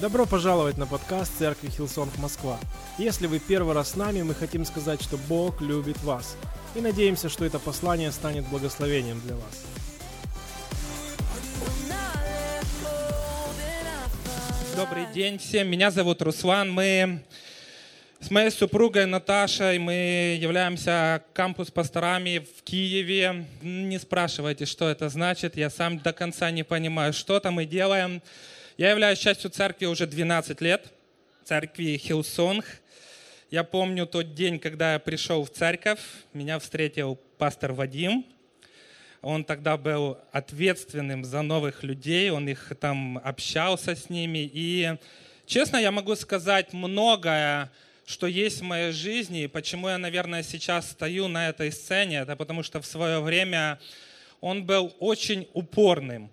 Добро 0.00 0.24
пожаловать 0.24 0.78
на 0.78 0.86
подкаст 0.86 1.30
Церкви 1.38 1.68
Hillsong 1.68 2.16
Москва. 2.16 2.58
Если 2.96 3.26
вы 3.26 3.38
первый 3.38 3.74
раз 3.74 3.90
с 3.90 3.96
нами, 3.96 4.22
мы 4.22 4.34
хотим 4.34 4.64
сказать, 4.64 5.02
что 5.02 5.18
Бог 5.28 5.60
любит 5.60 6.02
вас. 6.02 6.38
И 6.74 6.80
надеемся, 6.80 7.28
что 7.28 7.44
это 7.44 7.58
послание 7.58 8.10
станет 8.10 8.46
благословением 8.46 9.20
для 9.20 9.34
вас. 9.34 9.66
Добрый 14.74 15.04
день 15.12 15.36
всем. 15.36 15.68
Меня 15.68 15.90
зовут 15.90 16.22
Руслан. 16.22 16.72
Мы 16.72 17.20
с 18.20 18.30
моей 18.30 18.50
супругой 18.50 19.04
Наташей 19.04 19.78
мы 19.78 20.38
являемся 20.40 21.22
кампус-пасторами 21.34 22.38
в 22.38 22.62
Киеве. 22.62 23.44
Не 23.60 23.98
спрашивайте, 23.98 24.64
что 24.64 24.88
это 24.88 25.10
значит. 25.10 25.58
Я 25.58 25.68
сам 25.68 25.98
до 25.98 26.14
конца 26.14 26.50
не 26.50 26.62
понимаю, 26.62 27.12
что-то 27.12 27.50
мы 27.50 27.66
делаем. 27.66 28.22
Я 28.80 28.92
являюсь 28.92 29.18
частью 29.18 29.50
церкви 29.50 29.84
уже 29.84 30.06
12 30.06 30.58
лет, 30.62 30.90
церкви 31.44 31.98
Hillsong. 31.98 32.64
Я 33.50 33.62
помню 33.62 34.06
тот 34.06 34.32
день, 34.32 34.58
когда 34.58 34.94
я 34.94 34.98
пришел 34.98 35.44
в 35.44 35.50
церковь, 35.50 36.00
меня 36.32 36.58
встретил 36.58 37.20
пастор 37.36 37.74
Вадим. 37.74 38.24
Он 39.20 39.44
тогда 39.44 39.76
был 39.76 40.16
ответственным 40.32 41.26
за 41.26 41.42
новых 41.42 41.82
людей, 41.82 42.30
он 42.30 42.48
их 42.48 42.72
там 42.80 43.20
общался 43.22 43.94
с 43.94 44.08
ними. 44.08 44.50
И, 44.50 44.94
честно, 45.44 45.76
я 45.76 45.92
могу 45.92 46.16
сказать 46.16 46.72
многое, 46.72 47.70
что 48.06 48.26
есть 48.26 48.60
в 48.60 48.64
моей 48.64 48.92
жизни, 48.92 49.42
и 49.42 49.46
почему 49.46 49.90
я, 49.90 49.98
наверное, 49.98 50.42
сейчас 50.42 50.92
стою 50.92 51.28
на 51.28 51.50
этой 51.50 51.70
сцене, 51.70 52.20
это 52.20 52.34
потому 52.34 52.62
что 52.62 52.80
в 52.80 52.86
свое 52.86 53.20
время 53.20 53.78
он 54.40 54.64
был 54.64 54.96
очень 55.00 55.46
упорным 55.52 56.30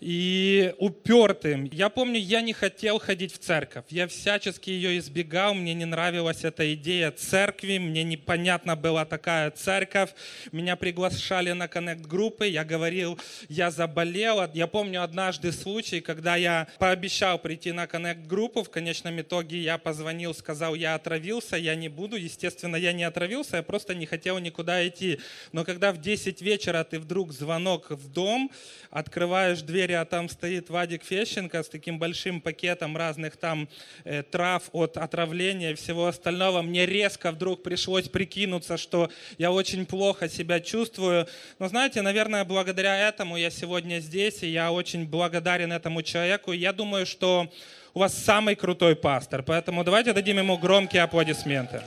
и 0.00 0.74
упертым. 0.78 1.64
Я 1.64 1.90
помню, 1.90 2.18
я 2.18 2.40
не 2.40 2.54
хотел 2.54 2.98
ходить 2.98 3.34
в 3.34 3.38
церковь. 3.38 3.84
Я 3.90 4.08
всячески 4.08 4.70
ее 4.70 4.98
избегал. 4.98 5.52
Мне 5.54 5.74
не 5.74 5.84
нравилась 5.84 6.42
эта 6.42 6.72
идея 6.74 7.10
церкви. 7.10 7.76
Мне 7.78 8.02
непонятна 8.02 8.76
была 8.76 9.04
такая 9.04 9.50
церковь. 9.50 10.10
Меня 10.52 10.76
приглашали 10.76 11.52
на 11.52 11.68
коннект-группы. 11.68 12.46
Я 12.46 12.64
говорил, 12.64 13.18
я 13.48 13.70
заболел. 13.70 14.50
Я 14.54 14.66
помню 14.66 15.02
однажды 15.02 15.52
случай, 15.52 16.00
когда 16.00 16.36
я 16.36 16.66
пообещал 16.78 17.38
прийти 17.38 17.72
на 17.72 17.86
коннект-группу. 17.86 18.62
В 18.62 18.70
конечном 18.70 19.20
итоге 19.20 19.58
я 19.58 19.76
позвонил, 19.76 20.34
сказал, 20.34 20.74
я 20.74 20.94
отравился, 20.94 21.56
я 21.56 21.74
не 21.74 21.90
буду. 21.90 22.16
Естественно, 22.16 22.76
я 22.76 22.94
не 22.94 23.04
отравился, 23.04 23.58
я 23.58 23.62
просто 23.62 23.94
не 23.94 24.06
хотел 24.06 24.38
никуда 24.38 24.86
идти. 24.88 25.20
Но 25.52 25.64
когда 25.64 25.92
в 25.92 26.00
10 26.00 26.40
вечера 26.40 26.84
ты 26.84 26.98
вдруг 26.98 27.32
звонок 27.32 27.90
в 27.90 28.10
дом, 28.10 28.50
открываешь 28.90 29.60
дверь 29.60 29.89
двери, 29.90 29.92
а 29.92 30.04
там 30.04 30.28
стоит 30.28 30.70
Вадик 30.70 31.02
Фещенко 31.04 31.62
с 31.62 31.68
таким 31.68 31.98
большим 31.98 32.40
пакетом 32.40 32.96
разных 32.96 33.36
там 33.36 33.68
э, 34.04 34.22
трав 34.22 34.62
от 34.72 34.96
отравления 34.96 35.72
и 35.72 35.74
всего 35.74 36.06
остального. 36.06 36.62
Мне 36.62 36.86
резко 36.86 37.32
вдруг 37.32 37.62
пришлось 37.62 38.08
прикинуться, 38.08 38.76
что 38.76 39.10
я 39.38 39.50
очень 39.50 39.86
плохо 39.86 40.28
себя 40.28 40.60
чувствую. 40.60 41.26
Но 41.58 41.68
знаете, 41.68 42.02
наверное, 42.02 42.44
благодаря 42.44 43.08
этому 43.08 43.36
я 43.36 43.50
сегодня 43.50 44.00
здесь, 44.00 44.42
и 44.42 44.48
я 44.48 44.70
очень 44.70 45.06
благодарен 45.06 45.72
этому 45.72 46.02
человеку. 46.02 46.52
Я 46.52 46.72
думаю, 46.72 47.06
что 47.06 47.48
у 47.94 48.00
вас 48.00 48.14
самый 48.14 48.54
крутой 48.54 48.94
пастор, 48.94 49.42
поэтому 49.42 49.84
давайте 49.84 50.12
дадим 50.12 50.38
ему 50.38 50.58
громкие 50.58 51.02
аплодисменты. 51.02 51.82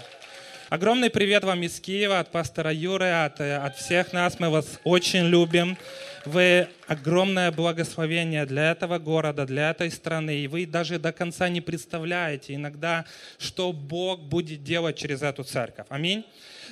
Огромный 0.74 1.12
привет 1.12 1.44
вам 1.44 1.62
из 1.62 1.80
Киева, 1.80 2.20
от 2.20 2.32
пастора 2.32 2.74
Юры, 2.74 3.26
от, 3.26 3.40
э, 3.40 3.58
от 3.58 3.78
всех 3.78 4.12
нас. 4.12 4.40
Мы 4.40 4.50
вас 4.50 4.80
очень 4.84 5.26
любим. 5.28 5.78
Вы 6.26 6.70
огромное 6.88 7.52
благословение 7.52 8.46
для 8.46 8.72
этого 8.72 8.98
города, 8.98 9.46
для 9.46 9.72
этой 9.72 9.92
страны. 9.92 10.38
И 10.38 10.48
вы 10.48 10.66
даже 10.66 10.98
до 11.00 11.12
конца 11.12 11.50
не 11.50 11.60
представляете 11.60 12.56
иногда, 12.56 13.06
что 13.38 13.74
Бог 13.74 14.22
будет 14.22 14.64
делать 14.64 14.98
через 14.98 15.22
эту 15.22 15.44
церковь. 15.44 15.88
Аминь. 15.90 16.26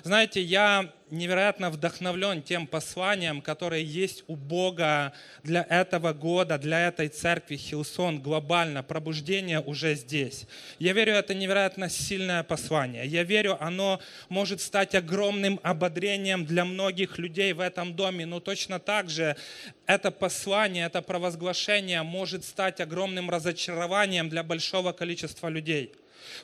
Знаете, 0.03 0.41
я 0.41 0.89
невероятно 1.11 1.69
вдохновлен 1.69 2.41
тем 2.41 2.65
посланием, 2.65 3.41
которое 3.41 3.81
есть 3.81 4.23
у 4.27 4.35
Бога 4.35 5.13
для 5.43 5.65
этого 5.69 6.13
года, 6.13 6.57
для 6.57 6.87
этой 6.87 7.09
церкви 7.09 7.57
Хилсон, 7.57 8.21
глобально. 8.21 8.81
Пробуждение 8.81 9.59
уже 9.59 9.95
здесь. 9.95 10.47
Я 10.79 10.93
верю, 10.93 11.13
это 11.13 11.35
невероятно 11.35 11.89
сильное 11.89 12.43
послание. 12.43 13.05
Я 13.05 13.23
верю, 13.23 13.57
оно 13.59 13.99
может 14.29 14.61
стать 14.61 14.95
огромным 14.95 15.59
ободрением 15.61 16.45
для 16.45 16.63
многих 16.63 17.17
людей 17.17 17.51
в 17.53 17.59
этом 17.59 17.93
доме, 17.93 18.25
но 18.25 18.39
точно 18.39 18.79
так 18.79 19.09
же 19.09 19.35
это 19.85 20.11
послание, 20.11 20.85
это 20.85 21.01
провозглашение 21.01 22.03
может 22.03 22.45
стать 22.45 22.81
огромным 22.81 23.29
разочарованием 23.29 24.29
для 24.29 24.43
большого 24.43 24.91
количества 24.91 25.47
людей. 25.47 25.93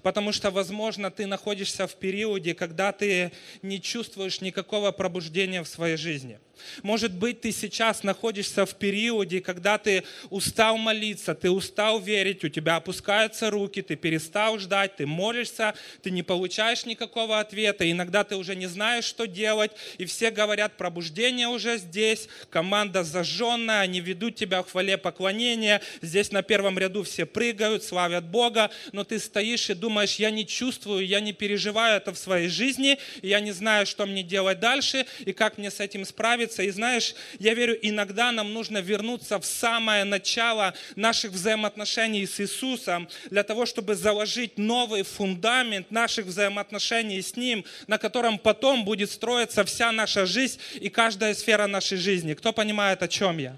Потому 0.02 0.32
что, 0.32 0.52
возможно, 0.52 1.12
ты 1.12 1.28
находишься 1.28 1.88
в 1.88 1.96
периоде, 1.96 2.54
когда 2.54 2.92
ты 2.92 3.32
не 3.62 3.82
чувствуешь 3.82 4.42
никакого 4.42 4.92
пробуждения 4.92 5.62
в 5.64 5.68
своей 5.68 5.98
жизни. 5.98 6.40
Может 6.84 7.14
быть, 7.14 7.42
ты 7.42 7.52
сейчас 7.52 8.04
находишься 8.04 8.66
в 8.66 8.76
периоде, 8.76 9.42
когда 9.42 9.78
ты 9.78 10.04
устал 10.30 10.78
молиться, 10.78 11.36
ты 11.36 11.50
устал 11.50 12.00
верить, 12.00 12.44
у 12.44 12.50
тебя 12.50 12.78
опускаются 12.78 13.50
руки, 13.50 13.82
ты 13.82 13.96
перестал 13.96 14.60
ждать, 14.60 14.96
ты 14.96 15.06
молишься, 15.06 15.76
ты 16.02 16.12
не 16.12 16.24
получаешь 16.24 16.86
никакого 16.86 17.40
ответа. 17.40 17.90
Иногда 17.90 18.24
ты 18.24 18.36
уже 18.36 18.56
не 18.56 18.68
знаешь, 18.68 19.06
что 19.06 19.28
делать, 19.28 19.72
и 19.98 20.06
все 20.06 20.32
говорят, 20.32 20.78
пробуждение 20.78 21.48
уже 21.48 21.78
здесь, 21.78 22.28
команда 22.50 23.04
зажженная, 23.04 23.82
они 23.82 24.00
ведут 24.00 24.36
тебя 24.36 24.64
в 24.64 24.72
хвале 24.72 24.98
поклонения, 24.98 25.82
здесь 26.02 26.32
на 26.32 26.44
первом 26.44 26.78
ряду 26.78 27.04
все 27.04 27.26
прыгают, 27.26 27.84
славят 27.84 28.26
Бога, 28.26 28.72
но 28.92 29.04
ты 29.04 29.20
стоишь 29.20 29.70
и 29.70 29.74
думаешь, 29.74 30.16
я 30.16 30.32
не 30.32 30.46
чувствую, 30.46 31.06
я 31.06 31.20
не 31.20 31.34
переживаю 31.34 31.98
это 31.98 32.14
в 32.14 32.18
своей 32.18 32.50
жизни, 32.50 32.98
я 33.22 33.40
не 33.40 33.52
знаю, 33.52 33.86
что 33.86 34.06
мне 34.06 34.24
делать 34.24 34.60
дальше, 34.60 35.06
и 35.20 35.34
как 35.34 35.58
мне 35.58 35.72
с 35.72 35.80
этим 35.80 36.06
справиться, 36.06 36.47
справиться. 36.48 36.64
И 36.64 36.70
знаешь, 36.70 37.16
я 37.40 37.54
верю, 37.54 37.78
иногда 37.82 38.32
нам 38.32 38.54
нужно 38.54 38.80
вернуться 38.80 39.40
в 39.40 39.46
самое 39.46 40.04
начало 40.04 40.74
наших 40.96 41.32
взаимоотношений 41.32 42.26
с 42.26 42.40
Иисусом 42.40 43.08
для 43.30 43.44
того, 43.44 43.66
чтобы 43.66 43.96
заложить 43.96 44.58
новый 44.58 45.04
фундамент 45.04 45.92
наших 45.92 46.26
взаимоотношений 46.26 47.22
с 47.22 47.36
Ним, 47.38 47.66
на 47.88 47.98
котором 47.98 48.38
потом 48.38 48.86
будет 48.86 49.12
строиться 49.12 49.64
вся 49.64 49.92
наша 49.92 50.26
жизнь 50.26 50.60
и 50.82 50.90
каждая 50.90 51.34
сфера 51.34 51.68
нашей 51.68 51.98
жизни. 51.98 52.34
Кто 52.34 52.54
понимает, 52.54 53.04
о 53.04 53.08
чем 53.08 53.38
я? 53.40 53.56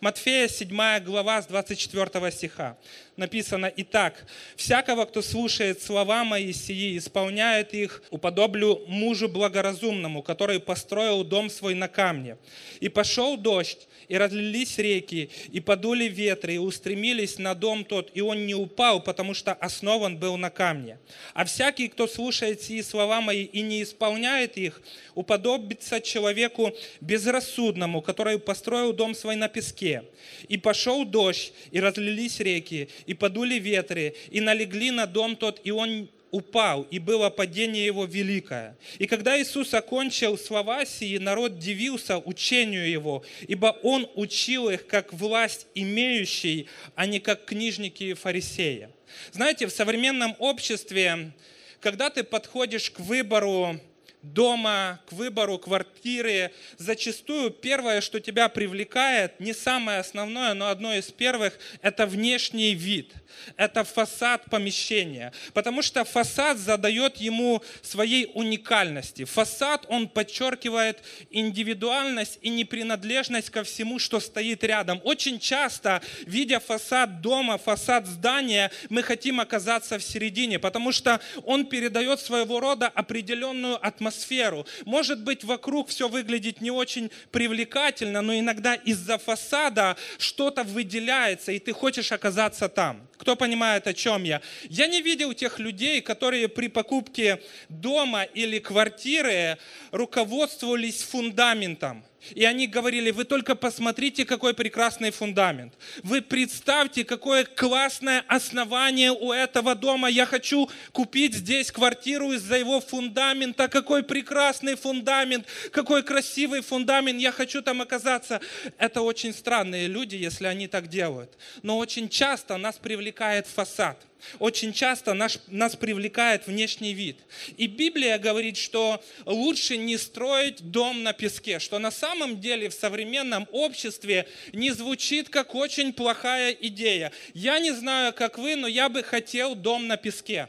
Матфея 0.00 0.48
7 0.48 1.04
глава 1.04 1.40
с 1.40 1.46
24 1.46 2.30
стиха 2.32 2.76
написано, 3.16 3.72
«Итак, 3.76 4.26
всякого, 4.56 5.04
кто 5.04 5.22
слушает 5.22 5.82
слова 5.82 6.24
мои 6.24 6.52
сии, 6.52 6.98
исполняет 6.98 7.74
их, 7.74 8.02
уподоблю 8.10 8.82
мужу 8.86 9.28
благоразумному, 9.28 10.22
который 10.22 10.60
построил 10.60 11.24
дом 11.24 11.50
свой 11.50 11.74
на 11.74 11.88
камне. 11.88 12.36
И 12.80 12.88
пошел 12.88 13.36
дождь, 13.36 13.88
и 14.08 14.16
разлились 14.16 14.78
реки, 14.78 15.30
и 15.50 15.60
подули 15.60 16.04
ветры, 16.04 16.54
и 16.54 16.58
устремились 16.58 17.38
на 17.38 17.54
дом 17.54 17.84
тот, 17.84 18.10
и 18.14 18.20
он 18.20 18.46
не 18.46 18.54
упал, 18.54 19.02
потому 19.02 19.34
что 19.34 19.52
основан 19.52 20.18
был 20.18 20.36
на 20.36 20.50
камне. 20.50 20.98
А 21.34 21.44
всякий, 21.44 21.88
кто 21.88 22.06
слушает 22.06 22.62
сии 22.62 22.82
слова 22.82 23.20
мои 23.20 23.44
и 23.44 23.62
не 23.62 23.82
исполняет 23.82 24.56
их, 24.56 24.82
уподобится 25.14 26.00
человеку 26.00 26.72
безрассудному, 27.00 28.02
который 28.02 28.38
построил 28.38 28.92
дом 28.92 29.14
свой 29.14 29.36
на 29.36 29.48
песке. 29.48 30.04
И 30.48 30.58
пошел 30.58 31.04
дождь, 31.04 31.52
и 31.70 31.80
разлились 31.80 32.40
реки, 32.40 32.88
и 33.06 33.14
подули 33.14 33.58
ветры, 33.58 34.14
и 34.30 34.40
налегли 34.40 34.90
на 34.90 35.06
дом 35.06 35.36
тот, 35.36 35.60
и 35.64 35.70
он 35.70 36.08
упал, 36.32 36.82
и 36.90 36.98
было 36.98 37.30
падение 37.30 37.84
его 37.84 38.06
великое. 38.06 38.76
И 38.98 39.06
когда 39.06 39.40
Иисус 39.40 39.74
окончил 39.74 40.38
слова 40.38 40.84
сии, 40.84 41.18
народ 41.18 41.58
дивился 41.58 42.18
учению 42.18 42.90
его, 42.90 43.22
ибо 43.46 43.76
он 43.82 44.10
учил 44.14 44.70
их 44.70 44.86
как 44.86 45.12
власть 45.12 45.66
имеющий, 45.74 46.68
а 46.94 47.06
не 47.06 47.20
как 47.20 47.44
книжники 47.44 48.04
и 48.04 48.14
фарисеи. 48.14 48.88
Знаете, 49.32 49.66
в 49.66 49.72
современном 49.72 50.34
обществе, 50.38 51.32
когда 51.80 52.08
ты 52.08 52.24
подходишь 52.24 52.90
к 52.90 53.00
выбору 53.00 53.78
дома, 54.22 55.00
к 55.06 55.12
выбору 55.12 55.58
квартиры, 55.58 56.52
зачастую 56.78 57.50
первое, 57.50 58.00
что 58.00 58.20
тебя 58.20 58.48
привлекает, 58.48 59.38
не 59.40 59.52
самое 59.52 59.98
основное, 59.98 60.54
но 60.54 60.68
одно 60.68 60.94
из 60.94 61.10
первых, 61.10 61.58
это 61.82 62.06
внешний 62.06 62.74
вид, 62.74 63.12
это 63.56 63.84
фасад 63.84 64.44
помещения. 64.48 65.32
Потому 65.52 65.82
что 65.82 66.04
фасад 66.04 66.58
задает 66.58 67.16
ему 67.16 67.62
своей 67.82 68.30
уникальности. 68.34 69.24
Фасад, 69.24 69.86
он 69.88 70.08
подчеркивает 70.08 71.02
индивидуальность 71.30 72.38
и 72.42 72.48
непринадлежность 72.48 73.50
ко 73.50 73.64
всему, 73.64 73.98
что 73.98 74.20
стоит 74.20 74.62
рядом. 74.62 75.00
Очень 75.02 75.40
часто, 75.40 76.00
видя 76.26 76.60
фасад 76.60 77.20
дома, 77.20 77.58
фасад 77.58 78.06
здания, 78.06 78.70
мы 78.88 79.02
хотим 79.02 79.40
оказаться 79.40 79.98
в 79.98 80.02
середине, 80.02 80.58
потому 80.58 80.92
что 80.92 81.20
он 81.44 81.66
передает 81.66 82.20
своего 82.20 82.60
рода 82.60 82.86
определенную 82.86 83.84
атмосферу 83.84 84.11
атмосферу. 84.12 84.66
Может 84.84 85.20
быть, 85.20 85.44
вокруг 85.44 85.88
все 85.88 86.08
выглядит 86.08 86.60
не 86.60 86.70
очень 86.70 87.10
привлекательно, 87.30 88.22
но 88.22 88.38
иногда 88.38 88.74
из-за 88.74 89.18
фасада 89.18 89.96
что-то 90.18 90.64
выделяется, 90.64 91.52
и 91.52 91.58
ты 91.58 91.72
хочешь 91.72 92.12
оказаться 92.12 92.68
там. 92.68 93.08
Кто 93.16 93.36
понимает, 93.36 93.86
о 93.86 93.94
чем 93.94 94.24
я? 94.24 94.40
Я 94.68 94.86
не 94.86 95.02
видел 95.02 95.32
тех 95.32 95.58
людей, 95.58 96.00
которые 96.00 96.48
при 96.48 96.68
покупке 96.68 97.40
дома 97.68 98.24
или 98.24 98.58
квартиры 98.58 99.58
руководствовались 99.92 101.02
фундаментом. 101.02 102.04
И 102.34 102.44
они 102.44 102.66
говорили, 102.66 103.10
вы 103.10 103.24
только 103.24 103.54
посмотрите, 103.54 104.24
какой 104.24 104.54
прекрасный 104.54 105.10
фундамент. 105.10 105.74
Вы 106.02 106.22
представьте, 106.22 107.04
какое 107.04 107.44
классное 107.44 108.24
основание 108.28 109.12
у 109.12 109.32
этого 109.32 109.74
дома. 109.74 110.08
Я 110.08 110.26
хочу 110.26 110.70
купить 110.92 111.34
здесь 111.34 111.70
квартиру 111.70 112.32
из-за 112.32 112.58
его 112.58 112.80
фундамента. 112.80 113.68
Какой 113.68 114.02
прекрасный 114.02 114.76
фундамент, 114.76 115.46
какой 115.70 116.02
красивый 116.02 116.60
фундамент. 116.60 117.20
Я 117.20 117.32
хочу 117.32 117.62
там 117.62 117.82
оказаться. 117.82 118.40
Это 118.78 119.02
очень 119.02 119.32
странные 119.32 119.88
люди, 119.88 120.16
если 120.16 120.46
они 120.46 120.68
так 120.68 120.88
делают. 120.88 121.36
Но 121.62 121.78
очень 121.78 122.08
часто 122.08 122.56
нас 122.56 122.76
привлекает 122.76 123.46
фасад– 123.46 124.00
очень 124.38 124.72
часто 124.72 125.14
наш, 125.14 125.38
нас 125.48 125.76
привлекает 125.76 126.46
внешний 126.46 126.94
вид. 126.94 127.18
И 127.56 127.66
Библия 127.66 128.18
говорит, 128.18 128.56
что 128.56 129.02
лучше 129.26 129.76
не 129.76 129.96
строить 129.96 130.70
дом 130.70 131.02
на 131.02 131.12
песке, 131.12 131.58
что 131.58 131.78
на 131.78 131.90
самом 131.90 132.40
деле 132.40 132.68
в 132.68 132.74
современном 132.74 133.48
обществе 133.52 134.26
не 134.52 134.70
звучит 134.70 135.28
как 135.28 135.54
очень 135.54 135.92
плохая 135.92 136.52
идея. 136.52 137.12
Я 137.34 137.58
не 137.58 137.72
знаю, 137.72 138.12
как 138.12 138.38
вы, 138.38 138.56
но 138.56 138.66
я 138.66 138.88
бы 138.88 139.02
хотел 139.02 139.54
дом 139.54 139.86
на 139.86 139.96
песке. 139.96 140.48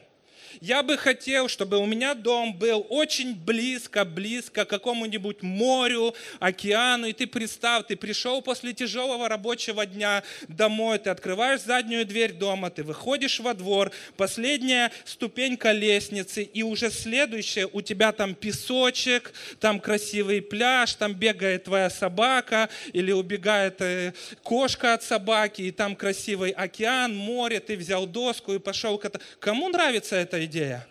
Я 0.62 0.84
бы 0.84 0.98
хотел, 0.98 1.48
чтобы 1.48 1.78
у 1.78 1.86
меня 1.86 2.14
дом 2.14 2.54
был 2.54 2.86
очень 2.90 3.36
близко-близко 3.36 4.66
к 4.66 4.70
какому-нибудь 4.70 5.42
морю, 5.42 6.14
океану. 6.40 7.08
И 7.08 7.14
ты 7.14 7.28
представь, 7.28 7.88
ты 7.88 7.96
пришел 7.96 8.42
после 8.42 8.74
тяжелого 8.74 9.28
рабочего 9.30 9.86
дня 9.86 10.24
домой, 10.48 11.00
ты 11.00 11.10
открываешь 11.10 11.62
заднюю 11.62 12.06
дверь 12.06 12.34
дома, 12.34 12.70
ты 12.70 12.84
выходишь 12.84 13.40
во 13.40 13.54
двор, 13.54 13.92
последняя 14.18 14.92
ступенька 15.06 15.72
лестницы, 15.72 16.44
и 16.44 16.64
уже 16.64 16.90
следующая 16.90 17.68
у 17.72 17.82
тебя 17.82 18.12
там 18.12 18.36
песочек, 18.36 19.34
там 19.60 19.80
красивый 19.80 20.42
пляж, 20.42 20.94
там 20.94 21.14
бегает 21.14 21.66
твоя 21.66 21.90
собака 21.90 22.70
или 22.94 23.12
убегает 23.12 23.82
э, 23.82 24.14
кошка 24.44 24.94
от 24.94 25.04
собаки, 25.04 25.62
и 25.62 25.72
там 25.72 25.96
красивый 25.96 26.52
океан, 26.52 27.16
море, 27.16 27.60
ты 27.60 27.78
взял 27.78 28.06
доску 28.06 28.54
и 28.54 28.60
пошел. 28.60 29.02
Кому 29.40 29.70
нравится 29.70 30.16
идея. 30.46 30.88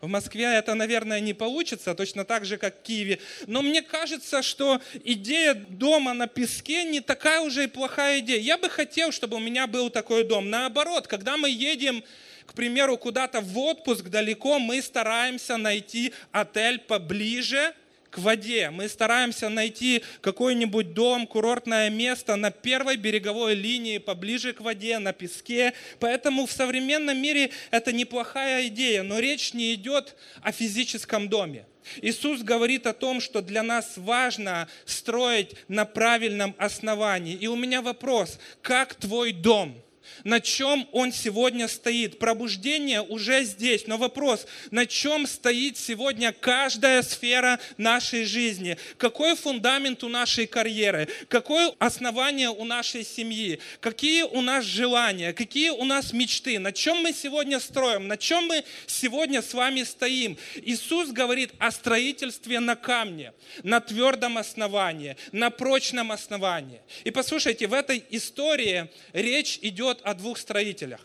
В 0.00 0.06
Москве 0.06 0.44
это, 0.44 0.74
наверное, 0.74 1.18
не 1.18 1.34
получится, 1.34 1.94
точно 1.94 2.24
так 2.24 2.44
же, 2.44 2.56
как 2.56 2.78
в 2.78 2.82
Киеве. 2.82 3.18
Но 3.46 3.62
мне 3.62 3.82
кажется, 3.82 4.42
что 4.42 4.80
идея 5.04 5.54
дома 5.54 6.14
на 6.14 6.28
песке 6.28 6.84
не 6.84 7.00
такая 7.00 7.40
уже 7.40 7.64
и 7.64 7.66
плохая 7.66 8.20
идея. 8.20 8.38
Я 8.38 8.58
бы 8.58 8.68
хотел, 8.68 9.10
чтобы 9.10 9.38
у 9.38 9.40
меня 9.40 9.66
был 9.66 9.90
такой 9.90 10.22
дом. 10.22 10.50
Наоборот, 10.50 11.08
когда 11.08 11.36
мы 11.36 11.50
едем, 11.50 12.04
к 12.46 12.52
примеру, 12.52 12.96
куда-то 12.96 13.40
в 13.40 13.58
отпуск 13.58 14.04
далеко, 14.04 14.60
мы 14.60 14.80
стараемся 14.82 15.56
найти 15.56 16.12
отель 16.32 16.78
поближе– 16.78 17.74
к 18.10 18.18
воде. 18.18 18.70
Мы 18.70 18.88
стараемся 18.88 19.48
найти 19.48 20.02
какой-нибудь 20.20 20.94
дом, 20.94 21.26
курортное 21.26 21.90
место 21.90 22.36
на 22.36 22.50
первой 22.50 22.96
береговой 22.96 23.54
линии, 23.54 23.98
поближе 23.98 24.52
к 24.52 24.60
воде, 24.60 24.98
на 24.98 25.12
песке. 25.12 25.74
Поэтому 26.00 26.46
в 26.46 26.52
современном 26.52 27.20
мире 27.20 27.50
это 27.70 27.92
неплохая 27.92 28.68
идея, 28.68 29.02
но 29.02 29.18
речь 29.18 29.52
не 29.54 29.74
идет 29.74 30.16
о 30.42 30.52
физическом 30.52 31.28
доме. 31.28 31.66
Иисус 32.02 32.42
говорит 32.42 32.86
о 32.86 32.92
том, 32.92 33.20
что 33.20 33.40
для 33.40 33.62
нас 33.62 33.94
важно 33.96 34.68
строить 34.84 35.54
на 35.68 35.84
правильном 35.84 36.54
основании. 36.58 37.34
И 37.34 37.46
у 37.46 37.56
меня 37.56 37.82
вопрос, 37.82 38.38
как 38.62 38.94
твой 38.94 39.32
дом– 39.32 39.82
на 40.24 40.40
чем 40.40 40.88
он 40.92 41.12
сегодня 41.12 41.68
стоит. 41.68 42.18
Пробуждение 42.18 43.02
уже 43.02 43.44
здесь, 43.44 43.86
но 43.86 43.96
вопрос, 43.96 44.46
на 44.70 44.86
чем 44.86 45.26
стоит 45.26 45.76
сегодня 45.76 46.32
каждая 46.32 47.02
сфера 47.02 47.58
нашей 47.76 48.24
жизни? 48.24 48.76
Какой 48.96 49.36
фундамент 49.36 50.04
у 50.04 50.08
нашей 50.08 50.46
карьеры? 50.46 51.08
Какое 51.28 51.72
основание 51.78 52.50
у 52.50 52.64
нашей 52.64 53.04
семьи? 53.04 53.58
Какие 53.80 54.22
у 54.22 54.40
нас 54.40 54.64
желания? 54.64 55.32
Какие 55.32 55.70
у 55.70 55.84
нас 55.84 56.12
мечты? 56.12 56.58
На 56.58 56.72
чем 56.72 57.02
мы 57.02 57.12
сегодня 57.12 57.60
строим? 57.60 58.08
На 58.08 58.16
чем 58.16 58.46
мы 58.46 58.64
сегодня 58.86 59.42
с 59.42 59.54
вами 59.54 59.82
стоим? 59.82 60.36
Иисус 60.56 61.10
говорит 61.10 61.52
о 61.58 61.70
строительстве 61.70 62.60
на 62.60 62.76
камне, 62.76 63.32
на 63.62 63.80
твердом 63.80 64.38
основании, 64.38 65.16
на 65.32 65.50
прочном 65.50 66.12
основании. 66.12 66.80
И 67.04 67.10
послушайте, 67.10 67.66
в 67.66 67.72
этой 67.72 68.04
истории 68.10 68.88
речь 69.12 69.58
идет 69.62 69.97
о 70.02 70.14
двух 70.14 70.38
строителях. 70.38 71.00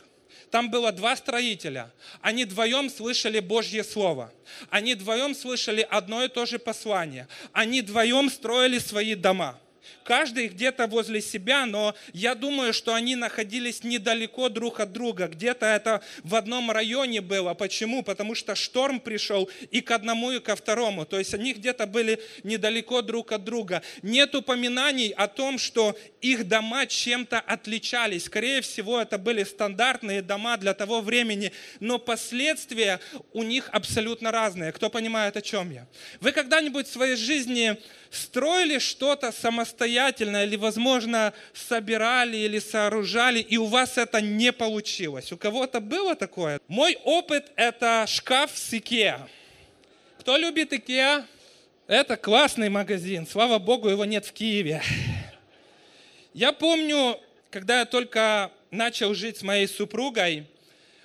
Там 0.51 0.69
было 0.69 0.91
два 0.91 1.15
строителя. 1.15 1.91
Они 2.21 2.45
вдвоем 2.45 2.89
слышали 2.89 3.39
Божье 3.39 3.83
Слово. 3.83 4.31
Они 4.69 4.93
вдвоем 4.93 5.33
слышали 5.33 5.81
одно 5.89 6.23
и 6.23 6.27
то 6.27 6.45
же 6.45 6.59
послание. 6.59 7.27
Они 7.53 7.81
вдвоем 7.81 8.29
строили 8.29 8.77
свои 8.77 9.15
дома. 9.15 9.59
Каждый 10.03 10.47
где-то 10.47 10.87
возле 10.87 11.21
себя, 11.21 11.65
но 11.65 11.95
я 12.13 12.35
думаю, 12.35 12.73
что 12.73 12.93
они 12.93 13.15
находились 13.15 13.83
недалеко 13.83 14.49
друг 14.49 14.79
от 14.79 14.91
друга. 14.91 15.27
Где-то 15.27 15.65
это 15.65 16.01
в 16.23 16.35
одном 16.35 16.71
районе 16.71 17.21
было. 17.21 17.53
Почему? 17.53 18.03
Потому 18.03 18.35
что 18.35 18.55
шторм 18.55 18.99
пришел 18.99 19.49
и 19.71 19.81
к 19.81 19.91
одному, 19.91 20.31
и 20.31 20.39
ко 20.39 20.55
второму. 20.55 21.05
То 21.05 21.19
есть 21.19 21.33
они 21.33 21.53
где-то 21.53 21.87
были 21.87 22.19
недалеко 22.43 23.01
друг 23.01 23.31
от 23.31 23.43
друга. 23.43 23.81
Нет 24.01 24.35
упоминаний 24.35 25.09
о 25.09 25.27
том, 25.27 25.57
что 25.57 25.97
их 26.21 26.47
дома 26.47 26.85
чем-то 26.85 27.39
отличались. 27.39 28.25
Скорее 28.25 28.61
всего, 28.61 28.99
это 28.99 29.17
были 29.17 29.43
стандартные 29.43 30.21
дома 30.21 30.57
для 30.57 30.73
того 30.73 31.01
времени, 31.01 31.51
но 31.79 31.99
последствия 31.99 32.99
у 33.33 33.43
них 33.43 33.69
абсолютно 33.71 34.31
разные. 34.31 34.71
Кто 34.71 34.89
понимает, 34.89 35.37
о 35.37 35.41
чем 35.41 35.71
я? 35.71 35.87
Вы 36.19 36.31
когда-нибудь 36.31 36.87
в 36.87 36.91
своей 36.91 37.15
жизни 37.15 37.77
строили 38.15 38.79
что-то 38.79 39.31
самостоятельно 39.31 40.43
или, 40.43 40.55
возможно, 40.55 41.33
собирали 41.53 42.37
или 42.37 42.59
сооружали, 42.59 43.39
и 43.39 43.57
у 43.57 43.65
вас 43.65 43.97
это 43.97 44.21
не 44.21 44.51
получилось. 44.51 45.31
У 45.31 45.37
кого-то 45.37 45.79
было 45.79 46.15
такое? 46.15 46.59
Мой 46.67 46.97
опыт– 47.03 47.51
это 47.55 48.05
шкаф 48.07 48.51
с 48.53 48.73
Икеа. 48.73 49.27
Кто 50.19 50.37
любит 50.37 50.71
Икеа? 50.73 51.25
Это 51.87 52.15
классный 52.15 52.69
магазин. 52.69 53.27
Слава 53.27 53.59
Богу, 53.59 53.89
его 53.89 54.05
нет 54.05 54.25
в 54.25 54.31
Киеве. 54.31 54.81
Я 56.33 56.53
помню, 56.53 57.19
когда 57.51 57.79
я 57.79 57.85
только 57.85 58.51
начал 58.71 59.13
жить 59.13 59.37
с 59.37 59.43
моей 59.43 59.67
супругой, 59.67 60.47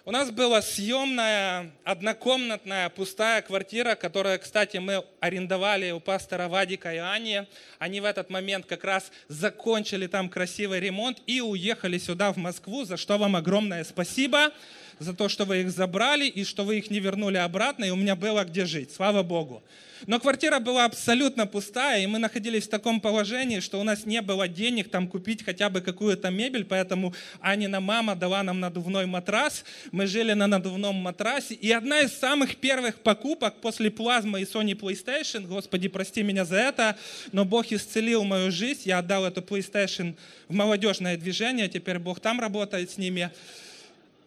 у 0.08 0.10
нас 0.10 0.30
была 0.30 0.62
съемная, 0.62 1.70
однокомнатная, 1.84 2.88
пустая 2.88 3.42
квартира, 3.42 3.94
которую, 3.94 4.40
кстати, 4.40 4.78
мы 4.78 5.04
арендовали 5.20 5.90
у 5.90 6.00
пастора 6.00 6.48
Вадика 6.48 6.94
и 6.94 6.96
Ани. 6.96 7.42
Они 7.78 8.00
в 8.00 8.06
этот 8.06 8.30
момент 8.30 8.64
как 8.64 8.84
раз 8.84 9.12
закончили 9.28 10.06
там 10.06 10.30
красивый 10.30 10.80
ремонт 10.80 11.18
и 11.26 11.42
уехали 11.42 11.98
сюда, 11.98 12.32
в 12.32 12.38
Москву, 12.38 12.84
за 12.84 12.96
что 12.96 13.18
вам 13.18 13.36
огромное 13.36 13.84
спасибо, 13.84 14.50
за 14.98 15.14
то, 15.14 15.28
что 15.28 15.44
вы 15.44 15.62
их 15.62 15.70
забрали 15.70 16.26
и 16.26 16.44
что 16.44 16.64
вы 16.64 16.78
их 16.78 16.90
не 16.90 17.00
вернули 17.00 17.36
обратно, 17.36 17.84
и 17.84 17.90
у 17.90 17.96
меня 17.96 18.16
было 18.16 18.44
где 18.44 18.64
жить. 18.66 18.92
Слава 18.92 19.22
Богу. 19.22 19.62
Но 20.06 20.20
квартира 20.20 20.60
была 20.60 20.84
абсолютно 20.84 21.46
пустая, 21.46 22.02
и 22.02 22.06
мы 22.06 22.18
находились 22.18 22.64
в 22.66 22.70
таком 22.70 23.00
положении, 23.00 23.60
что 23.60 23.80
у 23.80 23.82
нас 23.82 24.06
не 24.06 24.22
было 24.22 24.46
денег 24.46 24.90
там 24.90 25.08
купить 25.08 25.44
хотя 25.44 25.70
бы 25.70 25.80
какую-то 25.80 26.30
мебель, 26.30 26.64
поэтому 26.64 27.14
Анина 27.40 27.80
мама 27.80 28.14
дала 28.14 28.42
нам 28.42 28.60
надувной 28.60 29.06
матрас, 29.06 29.64
мы 29.90 30.06
жили 30.06 30.34
на 30.34 30.46
надувном 30.46 30.94
матрасе, 30.96 31.54
и 31.54 31.70
одна 31.72 32.00
из 32.00 32.12
самых 32.12 32.56
первых 32.56 33.00
покупок 33.00 33.60
после 33.60 33.90
плазмы 33.90 34.42
и 34.42 34.44
Sony 34.44 34.78
PlayStation, 34.78 35.46
господи, 35.46 35.88
прости 35.88 36.22
меня 36.22 36.44
за 36.44 36.56
это, 36.56 36.96
но 37.32 37.44
Бог 37.44 37.72
исцелил 37.72 38.24
мою 38.24 38.52
жизнь, 38.52 38.82
я 38.84 38.98
отдал 38.98 39.24
эту 39.24 39.40
PlayStation 39.40 40.16
в 40.48 40.54
молодежное 40.54 41.16
движение, 41.16 41.68
теперь 41.68 41.98
Бог 41.98 42.20
там 42.20 42.40
работает 42.40 42.90
с 42.90 42.98
ними. 42.98 43.30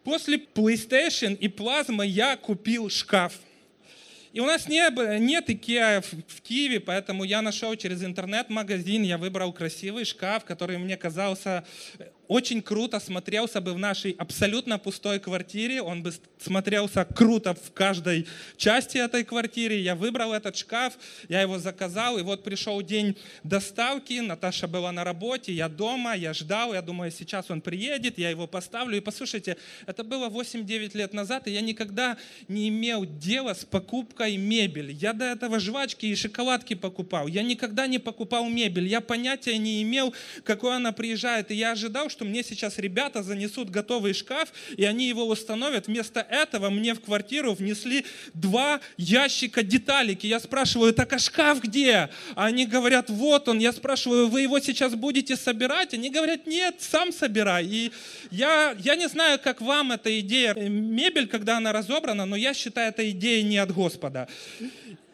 После 0.03 0.37
PlayStation 0.37 1.35
и 1.35 1.47
плазмы 1.47 2.05
я 2.05 2.35
купил 2.35 2.89
шкаф– 2.89 3.39
и 4.33 4.39
у 4.39 4.45
нас 4.45 4.69
не, 4.69 5.19
нет 5.19 5.49
в, 6.01 6.37
в 6.37 6.41
Киеве, 6.41 6.79
поэтому 6.79 7.25
я 7.25 7.41
нашел 7.41 7.75
через 7.75 8.01
интернет-магазин, 8.01 9.03
я 9.03 9.17
выбрал 9.17 9.51
красивый 9.51 10.05
шкаф, 10.05 10.45
который 10.45 10.77
мне 10.77 10.95
казался 10.95 11.65
очень 12.31 12.61
круто 12.61 13.01
смотрелся 13.01 13.59
бы 13.59 13.73
в 13.73 13.77
нашей 13.77 14.15
абсолютно 14.17 14.79
пустой 14.79 15.19
квартире, 15.19 15.81
он 15.81 16.01
бы 16.01 16.13
смотрелся 16.39 17.03
круто 17.03 17.53
в 17.53 17.73
каждой 17.73 18.25
части 18.55 18.97
этой 18.97 19.25
квартиры. 19.25 19.73
Я 19.73 19.95
выбрал 19.95 20.31
этот 20.31 20.55
шкаф, 20.55 20.93
я 21.27 21.41
его 21.41 21.59
заказал, 21.59 22.17
и 22.17 22.21
вот 22.21 22.45
пришел 22.45 22.81
день 22.81 23.17
доставки, 23.43 24.21
Наташа 24.21 24.69
была 24.69 24.93
на 24.93 25.03
работе, 25.03 25.51
я 25.51 25.67
дома, 25.67 26.15
я 26.15 26.33
ждал, 26.33 26.73
я 26.73 26.81
думаю, 26.81 27.11
сейчас 27.11 27.51
он 27.51 27.59
приедет, 27.59 28.17
я 28.17 28.29
его 28.29 28.47
поставлю. 28.47 28.95
И 28.95 29.01
послушайте, 29.01 29.57
это 29.85 30.05
было 30.05 30.29
8-9 30.29 30.97
лет 30.97 31.13
назад, 31.13 31.49
и 31.49 31.51
я 31.51 31.59
никогда 31.59 32.15
не 32.47 32.69
имел 32.69 33.05
дела 33.05 33.53
с 33.53 33.65
покупкой 33.65 34.37
мебели. 34.37 34.93
Я 34.93 35.11
до 35.11 35.25
этого 35.25 35.59
жвачки 35.59 36.05
и 36.05 36.15
шоколадки 36.15 36.75
покупал. 36.75 37.27
Я 37.27 37.43
никогда 37.43 37.87
не 37.87 37.99
покупал 37.99 38.47
мебель. 38.47 38.87
Я 38.87 39.01
понятия 39.01 39.57
не 39.57 39.83
имел, 39.83 40.13
какой 40.45 40.77
она 40.77 40.93
приезжает. 40.93 41.51
И 41.51 41.55
я 41.55 41.73
ожидал, 41.73 42.09
что 42.09 42.20
мне 42.25 42.43
сейчас 42.43 42.77
ребята 42.77 43.23
занесут 43.23 43.69
готовый 43.69 44.13
шкаф, 44.13 44.51
и 44.75 44.83
они 44.85 45.07
его 45.07 45.27
установят. 45.27 45.87
Вместо 45.87 46.19
этого 46.21 46.69
мне 46.69 46.93
в 46.93 47.01
квартиру 47.01 47.53
внесли 47.53 48.05
два 48.33 48.79
ящика 48.97 49.63
деталики. 49.63 50.27
Я 50.27 50.39
спрашиваю, 50.39 50.93
так 50.93 51.13
а 51.13 51.19
шкаф 51.19 51.61
где? 51.61 52.09
А 52.35 52.45
они 52.45 52.65
говорят, 52.65 53.09
вот 53.09 53.47
он. 53.47 53.59
Я 53.59 53.73
спрашиваю, 53.73 54.27
вы 54.27 54.41
его 54.41 54.59
сейчас 54.59 54.95
будете 54.95 55.35
собирать? 55.35 55.93
Они 55.93 56.09
говорят, 56.09 56.47
нет, 56.47 56.75
сам 56.79 57.11
собирай. 57.11 57.65
И 57.65 57.91
я, 58.31 58.75
я 58.79 58.95
не 58.95 59.07
знаю, 59.07 59.39
как 59.39 59.61
вам 59.61 59.91
эта 59.91 60.19
идея 60.19 60.53
мебель, 60.53 61.27
когда 61.27 61.57
она 61.57 61.71
разобрана, 61.71 62.25
но 62.25 62.35
я 62.35 62.53
считаю, 62.53 62.89
эта 62.89 63.09
идея 63.11 63.43
не 63.43 63.57
от 63.57 63.71
Господа. 63.71 64.27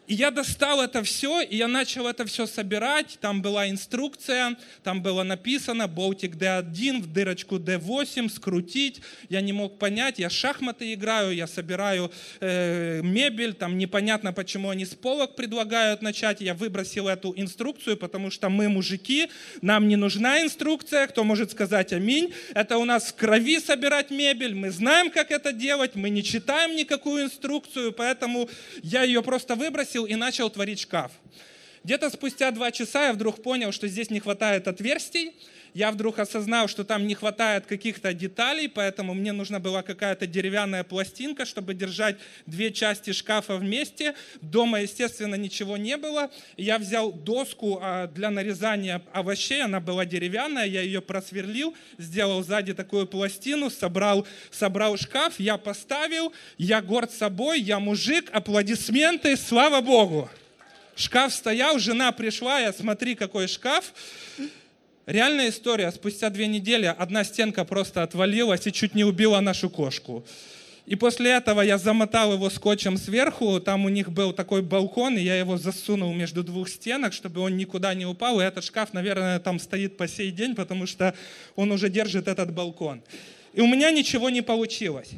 И 0.08 0.14
я 0.14 0.30
достал 0.30 0.80
это 0.80 1.02
все, 1.02 1.42
и 1.42 1.56
я 1.56 1.68
начал 1.68 2.06
это 2.06 2.24
все 2.24 2.46
собирать. 2.46 3.18
Там 3.20 3.42
была 3.42 3.68
инструкция, 3.68 4.56
там 4.82 5.02
было 5.02 5.22
написано 5.22 5.86
болтик 5.86 6.34
D1 6.34 7.02
в 7.02 7.12
дырочку 7.12 7.56
D8, 7.56 8.30
скрутить. 8.30 9.02
Я 9.28 9.42
не 9.42 9.52
мог 9.52 9.78
понять, 9.78 10.18
я 10.18 10.30
шахматы 10.30 10.94
играю, 10.94 11.34
я 11.34 11.46
собираю 11.46 12.10
э, 12.40 13.02
мебель, 13.02 13.52
там 13.52 13.76
непонятно, 13.76 14.32
почему 14.32 14.70
они 14.70 14.86
с 14.86 14.94
полок 14.94 15.36
предлагают 15.36 16.00
начать. 16.00 16.40
Я 16.40 16.54
выбросил 16.54 17.06
эту 17.06 17.34
инструкцию, 17.36 17.98
потому 17.98 18.30
что 18.30 18.48
мы 18.48 18.70
мужики, 18.70 19.28
нам 19.60 19.88
не 19.88 19.96
нужна 19.96 20.40
инструкция, 20.40 21.06
кто 21.06 21.22
может 21.22 21.50
сказать 21.50 21.92
аминь. 21.92 22.32
Это 22.54 22.78
у 22.78 22.86
нас 22.86 23.08
в 23.08 23.14
крови 23.14 23.60
собирать 23.60 24.10
мебель, 24.10 24.54
мы 24.54 24.70
знаем, 24.70 25.10
как 25.10 25.30
это 25.30 25.52
делать, 25.52 25.96
мы 25.96 26.08
не 26.08 26.24
читаем 26.24 26.74
никакую 26.74 27.24
инструкцию, 27.24 27.92
поэтому 27.92 28.48
я 28.82 29.02
ее 29.02 29.22
просто 29.22 29.54
выбросил 29.54 29.97
выбросил 29.98 30.04
и 30.06 30.14
начал 30.14 30.50
творить 30.50 30.80
шкаф. 30.80 31.12
Где-то 31.84 32.10
спустя 32.10 32.50
два 32.50 32.70
часа 32.70 33.06
я 33.06 33.12
вдруг 33.12 33.42
понял, 33.42 33.72
что 33.72 33.88
здесь 33.88 34.10
не 34.10 34.20
хватает 34.20 34.68
отверстий. 34.68 35.32
Я 35.78 35.92
вдруг 35.92 36.18
осознал, 36.18 36.66
что 36.66 36.82
там 36.82 37.06
не 37.06 37.14
хватает 37.14 37.66
каких-то 37.66 38.12
деталей, 38.12 38.68
поэтому 38.68 39.14
мне 39.14 39.30
нужна 39.30 39.60
была 39.60 39.84
какая-то 39.84 40.26
деревянная 40.26 40.82
пластинка, 40.82 41.44
чтобы 41.44 41.72
держать 41.72 42.16
две 42.46 42.72
части 42.72 43.12
шкафа 43.12 43.54
вместе. 43.54 44.16
Дома, 44.40 44.80
естественно, 44.80 45.36
ничего 45.36 45.76
не 45.76 45.96
было. 45.96 46.32
Я 46.56 46.78
взял 46.78 47.12
доску 47.12 47.78
а, 47.80 48.08
для 48.08 48.30
нарезания 48.30 49.02
овощей, 49.12 49.62
она 49.62 49.78
была 49.78 50.04
деревянная, 50.04 50.66
я 50.66 50.80
ее 50.80 51.00
просверлил, 51.00 51.76
сделал 51.96 52.42
сзади 52.42 52.74
такую 52.74 53.06
пластину, 53.06 53.70
собрал, 53.70 54.26
собрал 54.50 54.96
шкаф, 54.96 55.38
я 55.38 55.58
поставил, 55.58 56.32
я 56.56 56.82
горд 56.82 57.12
собой, 57.12 57.60
я 57.60 57.78
мужик, 57.78 58.30
аплодисменты, 58.32 59.36
слава 59.36 59.80
Богу. 59.80 60.28
Шкаф 60.96 61.32
стоял, 61.32 61.78
жена 61.78 62.10
пришла, 62.10 62.58
я 62.58 62.72
смотри, 62.72 63.14
какой 63.14 63.46
шкаф. 63.46 63.92
Реальная 65.08 65.48
история. 65.48 65.90
Спустя 65.90 66.28
две 66.28 66.46
недели 66.46 66.84
одна 66.84 67.24
стенка 67.24 67.64
просто 67.64 68.02
отвалилась 68.02 68.66
и 68.66 68.72
чуть 68.74 68.94
не 68.94 69.04
убила 69.04 69.40
нашу 69.40 69.70
кошку. 69.70 70.22
И 70.84 70.96
после 70.96 71.30
этого 71.30 71.62
я 71.62 71.78
замотал 71.78 72.34
его 72.34 72.50
скотчем 72.50 72.98
сверху, 72.98 73.58
там 73.58 73.86
у 73.86 73.88
них 73.88 74.12
был 74.12 74.34
такой 74.34 74.60
балкон, 74.60 75.16
и 75.16 75.22
я 75.22 75.38
его 75.38 75.56
засунул 75.56 76.12
между 76.12 76.44
двух 76.44 76.68
стенок, 76.68 77.14
чтобы 77.14 77.40
он 77.40 77.56
никуда 77.56 77.94
не 77.94 78.04
упал. 78.04 78.38
И 78.38 78.44
этот 78.44 78.64
шкаф, 78.64 78.92
наверное, 78.92 79.40
там 79.40 79.58
стоит 79.60 79.96
по 79.96 80.06
сей 80.06 80.30
день, 80.30 80.54
потому 80.54 80.86
что 80.86 81.14
он 81.56 81.72
уже 81.72 81.88
держит 81.88 82.28
этот 82.28 82.52
балкон. 82.52 83.00
И 83.54 83.62
у 83.62 83.66
меня 83.66 83.90
ничего 83.90 84.28
не 84.28 84.42
получилось. 84.42 85.12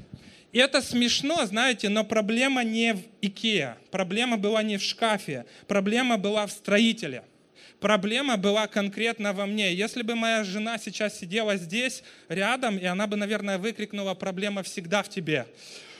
И 0.52 0.60
это 0.60 0.82
смешно, 0.82 1.44
знаете, 1.46 1.88
но 1.88 2.04
проблема 2.04 2.62
не 2.62 2.94
в 2.94 3.00
Икеа, 3.22 3.76
проблема 3.90 4.36
была 4.36 4.62
не 4.62 4.76
в 4.76 4.84
шкафе, 4.84 5.46
проблема 5.66 6.16
была 6.16 6.46
в 6.46 6.52
строителе. 6.52 7.24
Проблема 7.80 8.36
была 8.36 8.66
конкретно 8.66 9.32
во 9.32 9.46
мне. 9.46 9.74
Если 9.74 10.02
бы 10.02 10.14
моя 10.14 10.44
жена 10.44 10.76
сейчас 10.76 11.18
сидела 11.18 11.56
здесь 11.56 12.02
рядом, 12.28 12.76
и 12.76 12.84
она 12.84 13.06
бы, 13.06 13.16
наверное, 13.16 13.56
выкрикнула, 13.56 14.12
проблема 14.12 14.62
всегда 14.62 15.02
в 15.02 15.08
тебе. 15.08 15.46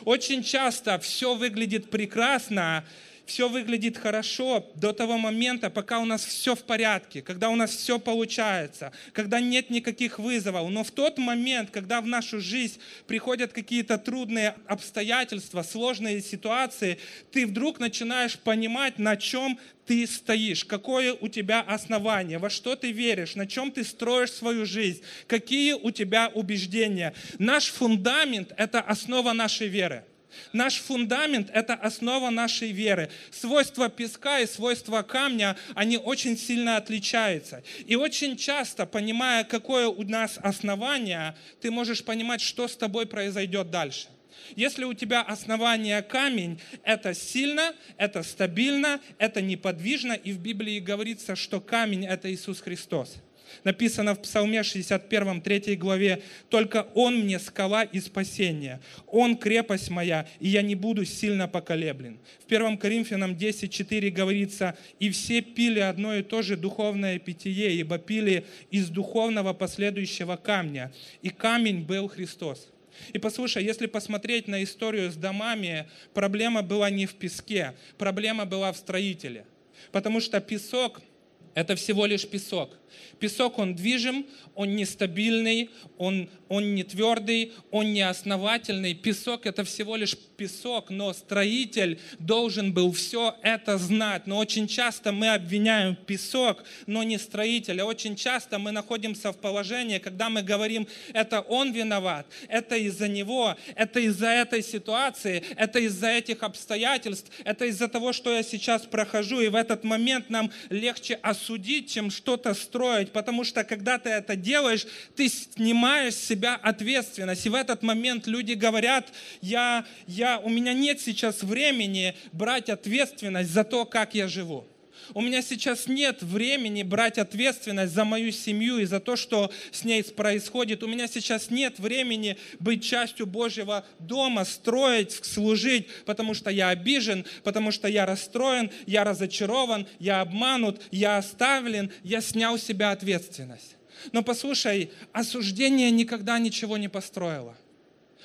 Очень 0.05 0.43
часто 0.43 0.99
все 0.99 1.35
выглядит 1.35 1.91
прекрасно, 1.91 2.85
все 3.31 3.49
выглядит 3.49 3.97
хорошо 3.97 4.69
до 4.75 4.93
того 4.93 5.17
момента, 5.17 5.71
пока 5.71 6.01
у 6.01 6.05
нас 6.05 6.25
все 6.25 6.57
в 6.57 6.65
порядке, 6.65 7.23
когда 7.23 7.49
у 7.49 7.55
нас 7.55 7.71
все 7.71 8.01
получается, 8.01 8.91
когда 9.13 9.39
нет 9.39 9.71
никаких 9.71 10.19
вызовов. 10.19 10.69
Но 10.69 10.83
в 10.83 10.91
тот 10.91 11.17
момент, 11.17 11.71
когда 11.71 12.01
в 12.01 12.07
нашу 12.09 12.41
жизнь 12.41 12.81
приходят 13.07 13.53
какие-то 13.53 13.99
трудные 13.99 14.57
обстоятельства, 14.67 15.63
сложные 15.63 16.21
ситуации, 16.23 16.99
ты 17.31 17.47
вдруг 17.47 17.79
начинаешь 17.79 18.37
понимать, 18.37 18.99
на 18.99 19.17
чем 19.17 19.61
ты 19.87 20.09
стоишь, 20.09 20.65
какое 20.65 21.15
у 21.15 21.29
тебя 21.29 21.61
основание, 21.61 22.39
во 22.39 22.51
что 22.51 22.75
ты 22.75 22.91
веришь, 22.91 23.37
на 23.37 23.47
чем 23.47 23.71
ты 23.71 23.85
строишь 23.85 24.33
свою 24.33 24.67
жизнь, 24.67 25.03
какие 25.29 25.75
у 25.75 25.93
тебя 25.93 26.33
убеждения. 26.35 27.15
Наш 27.39 27.67
фундамент– 27.71 28.53
это 28.57 28.81
основа 28.81 29.33
нашей 29.33 29.69
веры. 29.69 30.05
Наш 30.53 30.77
фундамент– 30.77 31.51
это 31.55 31.75
основа 31.75 32.31
нашей 32.31 32.73
веры. 32.73 33.11
Свойства 33.31 33.89
песка 33.89 34.41
и 34.41 34.47
свойства 34.47 35.03
камня, 35.03 35.57
они 35.75 35.99
очень 35.99 36.37
сильно 36.37 36.77
отличаются. 36.77 37.63
И 37.87 37.97
очень 37.97 38.37
часто, 38.37 38.87
понимая, 38.87 39.45
какое 39.45 39.89
у 39.89 40.03
нас 40.03 40.39
основание, 40.43 41.37
ты 41.61 41.71
можешь 41.71 42.05
понимать, 42.05 42.41
что 42.41 42.69
с 42.69 42.77
тобой 42.77 43.07
произойдет 43.07 43.71
дальше. 43.71 44.09
Если 44.57 44.85
у 44.85 44.95
тебя 44.95 45.23
основание 45.23 46.03
камень, 46.03 46.61
это 46.83 47.15
сильно, 47.15 47.75
это 47.97 48.23
стабильно, 48.23 49.01
это 49.19 49.41
неподвижно, 49.41 50.13
и 50.13 50.33
в 50.33 50.41
Библии 50.41 50.81
говорится, 50.81 51.37
что 51.37 51.61
камень– 51.61 52.07
это 52.07 52.33
Иисус 52.33 52.61
Христос. 52.61 53.17
Написано 53.65 54.15
в 54.15 54.23
Псалме 54.23 54.63
61, 54.63 55.41
3 55.41 55.77
главе, 55.77 56.23
«Только 56.49 56.89
Он 56.95 57.21
мне 57.21 57.39
скала 57.39 57.83
и 57.83 58.01
спасение, 58.01 58.81
Он 59.07 59.37
крепость 59.37 59.91
моя, 59.91 60.27
и 60.41 60.49
я 60.49 60.63
не 60.63 60.75
буду 60.75 61.05
сильно 61.05 61.49
поколеблен». 61.49 62.19
В 62.47 62.53
1 62.53 62.79
Коринфянам 62.79 63.37
10, 63.37 63.73
4 63.73 64.11
говорится, 64.11 64.77
«И 64.99 65.11
все 65.11 65.41
пили 65.41 65.81
одно 65.81 66.15
и 66.17 66.23
то 66.23 66.43
же 66.43 66.57
духовное 66.57 67.19
питье, 67.19 67.75
ибо 67.75 67.99
пили 67.99 68.45
из 68.71 68.89
духовного 68.89 69.53
последующего 69.53 70.37
камня, 70.37 70.93
и 71.23 71.31
камень 71.31 71.83
был 71.83 72.09
Христос». 72.09 72.69
И 73.13 73.19
послушай, 73.19 73.65
если 73.65 73.87
посмотреть 73.87 74.49
на 74.49 74.63
историю 74.63 75.11
с 75.11 75.17
домами, 75.17 75.89
проблема 76.13 76.63
была 76.63 76.91
не 76.91 77.07
в 77.07 77.15
песке, 77.15 77.75
проблема 77.99 78.45
была 78.45 78.73
в 78.73 78.77
строителе. 78.77 79.47
Потому 79.93 80.21
что 80.21 80.41
песок– 80.41 81.01
это 81.55 81.75
всего 81.77 82.07
лишь 82.07 82.29
песок. 82.29 82.77
Песок, 83.19 83.59
он 83.59 83.75
движим, 83.75 84.27
он 84.55 84.77
нестабильный, 84.77 85.71
он, 85.99 86.29
он 86.49 86.75
не 86.75 86.85
твердый, 86.85 87.53
он 87.71 87.93
не 87.93 88.03
основательный. 88.03 88.95
Песок– 88.95 89.41
это 89.47 89.65
всего 89.65 89.97
лишь 89.97 90.17
песок, 90.37 90.91
но 90.91 91.13
строитель 91.13 92.01
должен 92.19 92.73
был 92.73 92.93
все 92.93 93.37
это 93.43 93.79
знать. 93.79 94.27
Но 94.27 94.39
очень 94.39 94.67
часто 94.67 95.13
мы 95.13 95.29
обвиняем 95.29 95.95
песок, 95.97 96.65
но 96.87 97.03
не 97.03 97.19
строителя. 97.19 97.85
Очень 97.85 98.17
часто 98.17 98.59
мы 98.59 98.73
находимся 98.73 99.33
в 99.33 99.37
положении, 99.37 99.99
когда 99.99 100.29
мы 100.29 100.43
говорим, 100.43 100.89
это 101.13 101.41
он 101.43 101.73
виноват, 101.73 102.27
это 102.49 102.77
из-за 102.77 103.09
него, 103.09 103.55
это 103.75 104.01
из-за 104.01 104.29
этой 104.29 104.63
ситуации, 104.63 105.43
это 105.57 105.79
из-за 105.79 106.09
этих 106.09 106.43
обстоятельств, 106.43 107.31
это 107.45 107.67
из-за 107.67 107.89
того, 107.89 108.13
что 108.13 108.35
я 108.35 108.43
сейчас 108.43 108.83
прохожу. 108.83 109.41
И 109.41 109.49
в 109.49 109.55
этот 109.55 109.85
момент 109.85 110.31
нам 110.31 110.51
легче 110.71 111.15
осудить, 111.23 111.93
чем 111.93 112.11
что-то 112.11 112.55
строить, 112.55 112.80
потому 113.13 113.45
что 113.45 113.65
когда 113.65 113.99
ты 113.99 114.11
это 114.11 114.37
делаешь, 114.37 114.87
ты 115.17 115.29
снимаешь 115.29 116.15
с 116.15 116.27
себя 116.27 116.55
ответственность. 116.57 117.47
И 117.47 117.49
в 117.49 117.55
этот 117.55 117.83
момент 117.83 118.27
люди 118.27 118.53
говорят, 118.53 119.13
я, 119.41 119.85
я, 120.07 120.39
у 120.39 120.49
меня 120.49 120.73
нет 120.73 121.01
сейчас 121.01 121.43
времени 121.43 122.15
брать 122.33 122.69
ответственность 122.69 123.51
за 123.51 123.65
то, 123.65 123.85
как 123.85 124.15
я 124.15 124.29
живу. 124.29 124.65
У 125.15 125.21
меня 125.21 125.43
сейчас 125.43 125.87
нет 125.87 126.23
времени 126.23 126.83
брать 126.83 127.19
ответственность 127.19 127.93
за 127.93 128.05
мою 128.05 128.33
семью 128.33 128.79
и 128.79 128.85
за 128.85 129.01
то, 129.01 129.17
что 129.17 129.51
с 129.73 129.85
ней 129.85 130.03
происходит. 130.05 130.83
У 130.83 130.87
меня 130.87 131.09
сейчас 131.09 131.51
нет 131.51 131.79
времени 131.79 132.37
быть 132.59 132.85
частью 132.85 133.27
Божьего 133.27 133.85
дома, 133.99 134.45
строить, 134.45 135.13
служить, 135.13 135.89
потому 136.05 136.35
что 136.35 136.51
я 136.51 136.69
обижен, 136.69 137.25
потому 137.43 137.71
что 137.71 137.89
я 137.89 138.07
расстроен, 138.07 138.71
я 138.87 139.05
разочарован, 139.05 139.87
я 139.99 140.21
обманут, 140.21 140.81
я 140.91 141.19
оставлен, 141.19 141.91
я 142.03 142.21
снял 142.21 142.59
с 142.59 142.65
себя 142.65 142.93
ответственность. 142.93 143.77
Но 144.13 144.23
послушай, 144.23 144.91
осуждение 145.13 145.91
никогда 145.91 146.39
ничего 146.39 146.77
не 146.77 146.89
построило. 146.89 147.57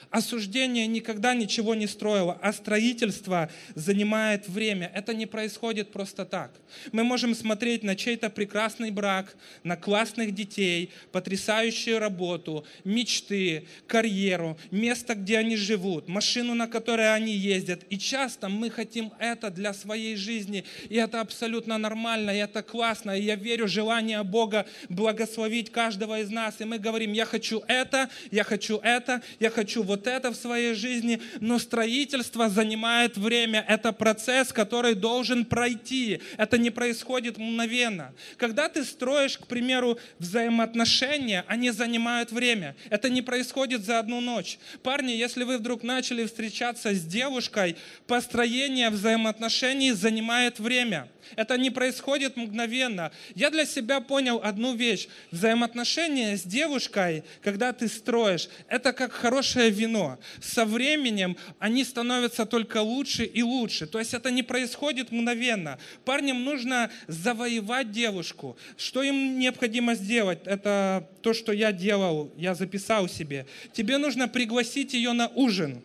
Осуждение 0.09 0.87
никогда 0.87 1.33
ничего 1.33 1.75
не 1.75 1.87
строило, 1.87 2.37
а 2.41 2.53
строительство 2.53 3.49
занимает 3.75 4.47
время. 4.47 4.91
Это 4.93 5.13
не 5.13 5.25
происходит 5.25 5.91
просто 5.91 6.25
так. 6.25 6.51
Мы 6.91 7.03
можем 7.03 7.35
смотреть 7.35 7.83
на 7.83 7.95
чей-то 7.95 8.29
прекрасный 8.29 8.91
брак, 8.91 9.35
на 9.63 9.75
классных 9.75 10.33
детей, 10.33 10.91
потрясающую 11.11 11.99
работу, 11.99 12.65
мечты, 12.83 13.67
карьеру, 13.87 14.57
место, 14.71 15.15
где 15.15 15.37
они 15.37 15.55
живут, 15.55 16.07
машину, 16.07 16.53
на 16.53 16.67
которой 16.67 17.13
они 17.13 17.33
ездят. 17.33 17.83
И 17.89 17.97
часто 17.97 18.49
мы 18.49 18.69
хотим 18.69 19.11
это 19.19 19.49
для 19.49 19.73
своей 19.73 20.15
жизни, 20.15 20.65
и 20.89 20.95
это 20.95 21.21
абсолютно 21.21 21.77
нормально, 21.77 22.31
и 22.31 22.39
это 22.39 22.63
классно, 22.63 23.17
и 23.17 23.23
я 23.23 23.35
верю 23.35 23.67
желание 23.67 24.23
Бога 24.23 24.65
благословить 24.89 25.71
каждого 25.71 26.19
из 26.19 26.29
нас. 26.29 26.55
И 26.59 26.65
мы 26.65 26.79
говорим, 26.79 27.13
я 27.13 27.25
хочу 27.25 27.63
это, 27.67 28.09
я 28.31 28.43
хочу 28.43 28.77
это, 28.77 29.21
я 29.39 29.49
хочу 29.49 29.83
вот 29.85 30.07
это 30.07 30.31
в 30.31 30.35
своей 30.35 30.73
жизни, 30.73 31.21
но 31.39 31.59
строительство 31.59 32.49
занимает 32.49 33.17
время. 33.17 33.63
Это 33.67 33.93
процесс, 33.93 34.51
который 34.51 34.95
должен 34.95 35.45
пройти. 35.45 36.19
Это 36.37 36.57
не 36.57 36.69
происходит 36.69 37.37
мгновенно. 37.37 38.13
Когда 38.37 38.67
ты 38.67 38.83
строишь, 38.83 39.37
к 39.37 39.47
примеру, 39.47 39.97
взаимоотношения, 40.19 41.45
они 41.47 41.71
занимают 41.71 42.31
время. 42.31 42.75
Это 42.89 43.09
не 43.09 43.21
происходит 43.21 43.85
за 43.85 43.99
одну 43.99 44.19
ночь. 44.21 44.59
Парни, 44.83 45.11
если 45.11 45.43
вы 45.43 45.57
вдруг 45.57 45.83
начали 45.83 46.25
встречаться 46.25 46.93
с 46.93 47.03
девушкой, 47.05 47.77
построение 48.07 48.89
взаимоотношений 48.89 49.93
занимает 49.93 50.59
время. 50.59 51.07
Это 51.35 51.57
не 51.57 51.69
происходит 51.69 52.37
мгновенно. 52.37 53.11
Я 53.33 53.49
для 53.49 53.65
себя 53.65 53.99
понял 53.99 54.39
одну 54.43 54.75
вещь. 54.75 55.07
Взаимоотношения 55.31 56.37
с 56.37 56.43
девушкой, 56.43 57.23
когда 57.43 57.73
ты 57.73 57.87
строишь, 57.87 58.49
это 58.67 58.93
как 58.93 59.11
хорошее 59.11 59.69
вино. 59.75 60.17
Со 60.41 60.65
временем 60.65 61.37
они 61.59 61.83
становятся 61.83 62.45
только 62.45 62.81
лучше 62.81 63.25
и 63.25 63.43
лучше. 63.43 63.85
То 63.85 63.99
есть 63.99 64.13
это 64.13 64.31
не 64.31 64.41
происходит 64.43 65.11
мгновенно. 65.11 65.77
Парням 66.03 66.43
нужно 66.43 66.89
завоевать 67.07 67.91
девушку. 67.91 68.57
Что 68.77 69.03
им 69.03 69.37
необходимо 69.37 69.95
сделать? 69.95 70.39
Это 70.45 71.07
то, 71.21 71.33
что 71.33 71.51
я 71.51 71.71
делал, 71.71 72.31
я 72.37 72.55
записал 72.55 73.07
себе. 73.07 73.45
Тебе 73.73 73.97
нужно 73.97 74.27
пригласить 74.27 74.93
ее 74.93 75.11
на 75.11 75.27
ужин, 75.27 75.81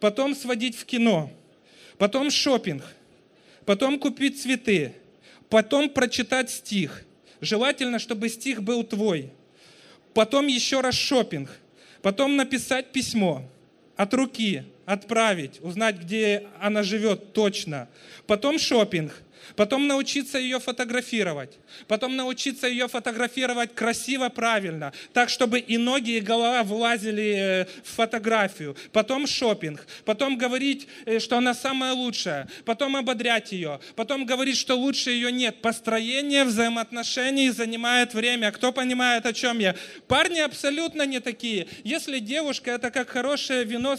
потом 0.00 0.34
сводить 0.34 0.76
в 0.76 0.84
кино, 0.84 1.30
потом 1.96 2.30
шопинг– 2.30 2.82
потом 3.70 4.00
купить 4.00 4.42
цветы, 4.42 4.94
потом 5.48 5.88
прочитать 5.88 6.50
стих. 6.50 7.04
Желательно, 7.40 8.00
чтобы 8.00 8.28
стих 8.28 8.64
был 8.64 8.82
твой. 8.82 9.30
Потом 10.12 10.48
еще 10.48 10.80
раз 10.80 10.96
шопинг, 10.96 11.56
потом 12.02 12.36
написать 12.36 12.92
письмо 12.92 13.48
от 13.96 14.14
руки, 14.14 14.64
отправить, 14.86 15.60
узнать, 15.62 15.98
где 15.98 16.46
она 16.60 16.82
живет 16.82 17.32
точно. 17.32 17.88
Потом 18.26 18.58
шопинг, 18.58 19.22
потом 19.56 19.86
научиться 19.86 20.38
ее 20.38 20.60
фотографировать, 20.60 21.58
потом 21.88 22.16
научиться 22.16 22.66
ее 22.66 22.88
фотографировать 22.88 23.74
красиво, 23.74 24.28
правильно, 24.28 24.92
так, 25.12 25.28
чтобы 25.28 25.58
и 25.58 25.76
ноги, 25.76 26.16
и 26.16 26.20
голова 26.20 26.62
влазили 26.62 27.34
э, 27.36 27.64
в 27.84 27.96
фотографию, 27.96 28.76
потом 28.92 29.26
шопинг, 29.26 29.86
потом 30.04 30.36
говорить, 30.36 30.88
э, 31.06 31.18
что 31.18 31.36
она 31.38 31.54
самая 31.54 31.92
лучшая, 31.92 32.48
потом 32.64 32.96
ободрять 32.96 33.52
ее, 33.52 33.80
потом 33.96 34.26
говорить, 34.26 34.56
что 34.56 34.74
лучше 34.74 35.10
ее 35.10 35.32
нет. 35.32 35.60
Построение 35.62 36.44
взаимоотношений 36.44 37.50
занимает 37.50 38.14
время. 38.14 38.52
Кто 38.52 38.72
понимает, 38.72 39.26
о 39.26 39.32
чем 39.32 39.58
я? 39.58 39.74
Парни 40.08 40.40
абсолютно 40.40 41.06
не 41.06 41.20
такие. 41.20 41.66
Если 41.84 42.18
девушка 42.18 42.72
это 42.72 42.90
как 42.90 43.08
хорошее 43.10 43.64
вино 43.64 43.96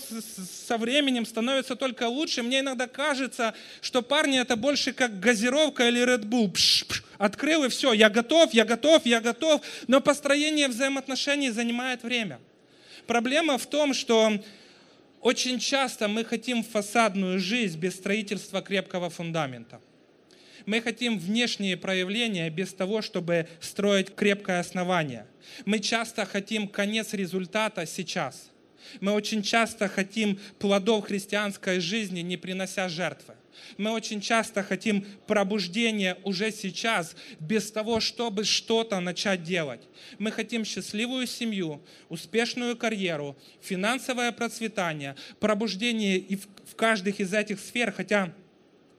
со 0.67 0.77
временем 0.77 1.25
становится 1.25 1.75
только 1.75 2.07
лучше, 2.07 2.43
мне 2.43 2.59
иногда 2.59 2.87
кажется, 2.87 3.53
что 3.81 4.01
парни 4.01 4.39
это 4.39 4.55
больше 4.55 4.93
как 4.93 5.19
газировка 5.31 5.87
или 5.87 6.03
Red 6.03 6.25
Bull. 6.25 6.51
Пш, 6.51 6.85
пш, 6.85 7.03
открыл 7.17 7.63
и 7.63 7.69
все, 7.69 7.93
я 7.93 8.09
готов, 8.09 8.53
я 8.53 8.65
готов, 8.65 9.05
я 9.05 9.21
готов. 9.21 9.61
Но 9.87 10.01
построение 10.01 10.67
взаимоотношений 10.67 11.51
занимает 11.51 12.03
время. 12.03 12.39
Проблема 13.07 13.57
в 13.57 13.65
том, 13.65 13.93
что 13.93 14.43
очень 15.21 15.59
часто 15.59 16.07
мы 16.07 16.25
хотим 16.25 16.63
фасадную 16.63 17.39
жизнь 17.39 17.79
без 17.79 17.95
строительства 17.95 18.61
крепкого 18.61 19.09
фундамента. 19.09 19.79
Мы 20.65 20.81
хотим 20.81 21.17
внешние 21.17 21.75
проявления 21.77 22.49
без 22.49 22.73
того, 22.73 23.01
чтобы 23.01 23.47
строить 23.61 24.13
крепкое 24.13 24.59
основание. 24.59 25.25
Мы 25.65 25.79
часто 25.79 26.25
хотим 26.25 26.67
конец 26.67 27.13
результата 27.13 27.85
сейчас. 27.85 28.51
Мы 28.99 29.13
очень 29.13 29.41
часто 29.41 29.87
хотим 29.87 30.39
плодов 30.59 31.05
христианской 31.05 31.79
жизни, 31.79 32.21
не 32.21 32.37
принося 32.37 32.89
жертвы. 32.89 33.35
Мы 33.77 33.91
очень 33.91 34.21
часто 34.21 34.63
хотим 34.63 35.05
пробуждения 35.27 36.17
уже 36.23 36.51
сейчас, 36.51 37.15
без 37.39 37.71
того, 37.71 37.99
чтобы 37.99 38.43
что-то 38.43 38.99
начать 38.99 39.43
делать. 39.43 39.81
Мы 40.19 40.31
хотим 40.31 40.65
счастливую 40.65 41.27
семью, 41.27 41.81
успешную 42.09 42.75
карьеру, 42.77 43.37
финансовое 43.61 44.31
процветание, 44.31 45.15
пробуждение 45.39 46.17
и 46.17 46.35
в 46.35 46.75
каждых 46.75 47.19
из 47.19 47.33
этих 47.33 47.59
сфер, 47.59 47.91
хотя 47.91 48.33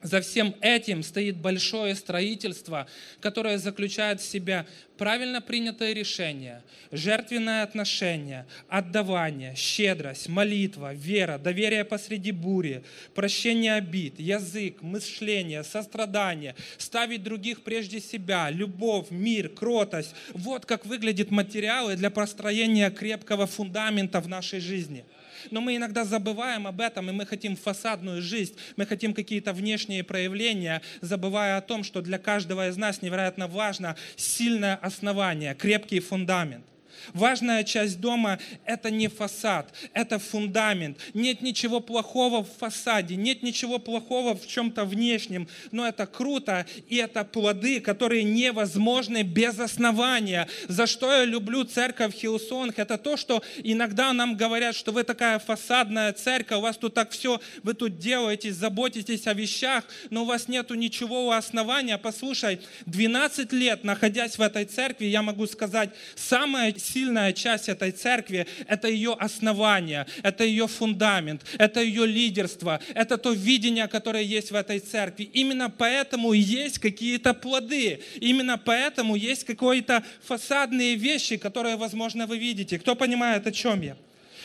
за 0.03 0.21
всем 0.21 0.55
этим 0.61 1.03
стоит 1.03 1.37
большое 1.37 1.95
строительство, 1.95 2.89
которое 3.21 3.59
заключает 3.59 4.21
в 4.21 4.29
себя 4.29 4.67
правильно 4.99 5.41
принятое 5.41 5.93
решение, 5.93 6.63
жертвенное 6.91 7.63
отношение, 7.63 8.47
отдавание, 8.69 9.55
щедрость, 9.57 10.29
молитва, 10.29 10.95
вера, 10.95 11.39
доверие 11.39 11.85
посреди 11.85 12.33
бури, 12.33 12.85
прощение 13.15 13.75
обид, 13.75 14.19
язык, 14.19 14.83
мышление, 14.83 15.65
сострадание, 15.65 16.55
ставить 16.79 17.23
других 17.23 17.63
прежде 17.63 18.01
себя, 18.01 18.51
любовь, 18.51 19.11
мир, 19.11 19.49
кротость. 19.49 20.15
Вот 20.33 20.67
как 20.67 20.87
выглядят 20.87 21.31
материалы 21.31 21.97
для 21.97 22.11
построения 22.11 22.91
крепкого 22.91 23.47
фундамента 23.47 24.21
в 24.21 24.29
нашей 24.29 24.61
жизни– 24.61 25.05
но 25.51 25.61
мы 25.61 25.77
иногда 25.77 26.05
забываем 26.05 26.67
об 26.67 26.81
этом, 26.81 27.11
и 27.11 27.13
мы 27.13 27.27
хотим 27.27 27.57
фасадную 27.57 28.23
жизнь, 28.23 28.55
мы 28.77 28.87
хотим 28.87 29.15
какие-то 29.15 29.53
внешние 29.53 30.05
проявления, 30.05 30.83
забывая 31.01 31.57
о 31.57 31.61
том, 31.61 31.85
что 31.85 32.01
для 32.01 32.19
каждого 32.19 32.69
из 32.69 32.77
нас 32.77 33.03
невероятно 33.03 33.49
важно 33.49 33.97
сильное 34.17 34.77
основание, 34.83 35.55
крепкий 35.55 36.01
фундамент. 36.01 36.65
Важная 37.13 37.65
часть 37.65 38.01
дома– 38.01 38.39
это 38.65 38.91
не 38.91 39.09
фасад, 39.09 39.73
это 39.93 40.19
фундамент. 40.19 40.99
Нет 41.15 41.43
ничего 41.43 41.81
плохого 41.81 42.45
в 42.45 42.49
фасаде, 42.59 43.17
нет 43.17 43.43
ничего 43.43 43.79
плохого 43.79 44.37
в 44.37 44.47
чем-то 44.47 44.85
внешнем, 44.85 45.49
но 45.71 45.87
это 45.87 46.07
круто, 46.07 46.67
и 46.89 46.97
это 46.97 47.25
плоды, 47.25 47.81
которые 47.81 48.25
невозможны 48.25 49.23
без 49.23 49.59
основания. 49.59 50.49
За 50.69 50.87
что 50.87 51.13
я 51.13 51.25
люблю 51.25 51.65
церковь 51.65 52.15
Hillsong? 52.15 52.79
Это 52.79 52.99
то, 52.99 53.17
что 53.17 53.43
иногда 53.63 54.13
нам 54.13 54.37
говорят, 54.37 54.75
что 54.75 54.93
вы 54.93 55.05
такая 55.05 55.39
фасадная 55.39 56.13
церковь, 56.13 56.59
у 56.59 56.63
вас 56.63 56.77
тут 56.77 56.95
так 56.95 57.11
все, 57.11 57.41
вы 57.63 57.75
тут 57.75 57.99
делаете, 57.99 58.53
заботитесь 58.53 59.27
о 59.27 59.35
вещах, 59.35 59.85
но 60.11 60.23
у 60.23 60.27
вас 60.27 60.49
нету 60.49 60.75
ничего 60.75 61.27
у 61.27 61.31
основания. 61.31 61.99
Послушай, 61.99 62.61
12 62.87 63.53
лет, 63.53 63.85
находясь 63.85 64.39
в 64.39 64.43
этой 64.43 64.65
церкви, 64.65 65.07
я 65.07 65.23
могу 65.23 65.47
сказать, 65.47 65.91
самое 66.15 66.73
сильная 66.83 67.33
часть 67.33 67.69
этой 67.69 67.93
церкви– 67.93 68.47
это 68.67 68.89
ее 68.89 69.15
основание, 69.19 70.07
это 70.23 70.45
ее 70.45 70.67
фундамент, 70.67 71.43
это 71.59 71.81
ее 71.81 72.07
лидерство, 72.07 72.81
это 72.95 73.19
то 73.19 73.33
видение, 73.33 73.89
которое 73.89 74.23
есть 74.23 74.51
в 74.51 74.55
этой 74.55 74.81
церкви. 74.81 75.25
Именно 75.33 75.71
поэтому 75.71 76.33
есть 76.33 76.79
какие-то 76.79 77.35
плоды, 77.35 78.01
именно 78.21 78.59
поэтому 78.59 79.17
есть 79.17 79.45
какие-то 79.45 80.05
фасадные 80.23 80.97
вещи, 80.97 81.37
которые, 81.37 81.77
возможно, 81.77 82.27
вы 82.27 82.39
видите. 82.39 82.79
Кто 82.79 82.95
понимает, 82.95 83.47
о 83.47 83.53
чем 83.53 83.81
я? 83.83 83.97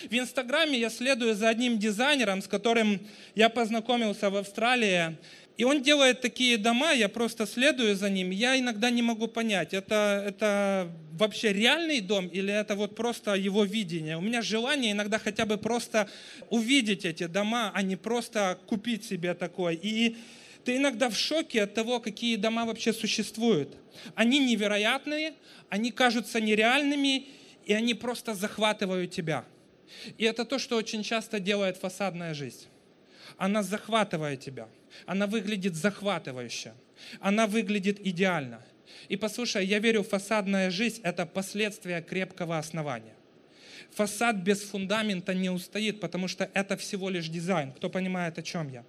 В 0.03 0.13
Инстаграме 0.13 0.77
я 0.77 0.89
следую 0.89 1.35
за 1.35 1.49
одним 1.49 1.79
дизайнером, 1.79 2.41
с 2.41 2.47
которым 2.47 2.99
я 3.35 3.49
познакомился 3.49 4.29
в 4.29 4.35
Австралии. 4.35 5.17
И 5.57 5.63
он 5.63 5.81
делает 5.81 6.21
такие 6.21 6.57
дома, 6.57 6.93
я 6.93 7.09
просто 7.09 7.47
следую 7.47 7.95
за 7.95 8.09
ним. 8.11 8.29
Я 8.29 8.59
иногда 8.59 8.91
не 8.91 9.01
могу 9.01 9.27
понять, 9.27 9.73
это, 9.73 10.23
это 10.25 10.91
вообще 11.13 11.51
реальный 11.51 11.99
дом 11.99 12.27
или 12.27 12.53
это 12.53 12.75
вот 12.75 12.95
просто 12.95 13.33
его 13.33 13.63
видение. 13.63 14.17
У 14.17 14.21
меня 14.21 14.43
желание 14.43 14.91
иногда 14.91 15.17
хотя 15.17 15.47
бы 15.47 15.57
просто 15.57 16.09
увидеть 16.51 17.05
эти 17.05 17.25
дома, 17.25 17.71
а 17.73 17.81
не 17.81 17.95
просто 17.95 18.59
купить 18.67 19.03
себе 19.03 19.33
такой. 19.33 19.79
И 19.81 20.17
ты 20.63 20.77
иногда 20.77 21.09
в 21.09 21.17
шоке 21.17 21.63
от 21.63 21.73
того, 21.73 21.99
какие 21.99 22.35
дома 22.35 22.65
вообще 22.65 22.93
существуют. 22.93 23.75
Они 24.13 24.37
невероятные, 24.37 25.33
они 25.69 25.91
кажутся 25.91 26.39
нереальными, 26.39 27.25
и 27.65 27.73
они 27.73 27.95
просто 27.95 28.35
захватывают 28.35 29.09
тебя. 29.09 29.43
И 30.19 30.23
это 30.23 30.45
то, 30.45 30.59
что 30.59 30.75
очень 30.75 31.01
часто 31.01 31.39
делает 31.39 31.77
фасадная 31.77 32.35
жизнь. 32.35 32.67
Она 33.37 33.63
захватывает 33.63 34.39
тебя. 34.39 34.67
Она 35.05 35.27
выглядит 35.27 35.75
захватывающе. 35.75 36.73
Она 37.19 37.47
выглядит 37.47 37.99
идеально. 38.05 38.65
И 39.09 39.15
послушай, 39.15 39.65
я 39.65 39.79
верю, 39.79 40.03
фасадная 40.03 40.69
жизнь– 40.71 41.01
это 41.03 41.25
последствия 41.25 42.01
крепкого 42.01 42.57
основания. 42.57 43.13
Фасад 43.91 44.37
без 44.37 44.61
фундамента 44.63 45.33
не 45.33 45.49
устоит, 45.49 45.99
потому 45.99 46.27
что 46.27 46.49
это 46.53 46.77
всего 46.77 47.09
лишь 47.09 47.29
дизайн. 47.29 47.71
Кто 47.71 47.89
понимает, 47.89 48.37
о 48.37 48.43
чем 48.43 48.69
я? 48.69 48.83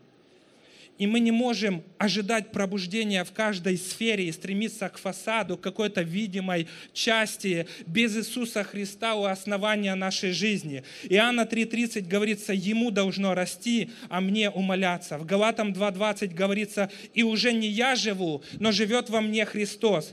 И 0.98 1.06
мы 1.06 1.20
не 1.20 1.30
можем 1.30 1.82
ожидать 1.96 2.50
пробуждения 2.50 3.24
в 3.24 3.32
каждой 3.32 3.78
сфере 3.78 4.28
и 4.28 4.32
стремиться 4.32 4.88
к 4.88 4.98
фасаду, 4.98 5.56
к 5.56 5.61
какой-то 5.61 6.02
видимой 6.02 6.66
части 6.92 7.66
без 7.87 8.16
Иисуса 8.16 8.64
Христа 8.64 9.14
у 9.14 9.24
основания 9.24 9.94
нашей 9.94 10.32
жизни. 10.32 10.82
Иоанна 11.04 11.42
3.30 11.42 12.02
говорится, 12.02 12.52
Ему 12.52 12.90
должно 12.90 13.34
расти, 13.34 13.90
а 14.08 14.20
мне 14.20 14.50
умоляться. 14.50 15.18
В 15.18 15.24
Галатам 15.24 15.72
2.20 15.72 16.34
говорится, 16.34 16.90
и 17.14 17.22
уже 17.22 17.52
не 17.52 17.68
я 17.68 17.94
живу, 17.94 18.42
но 18.58 18.72
живет 18.72 19.08
во 19.08 19.20
мне 19.20 19.44
Христос. 19.44 20.12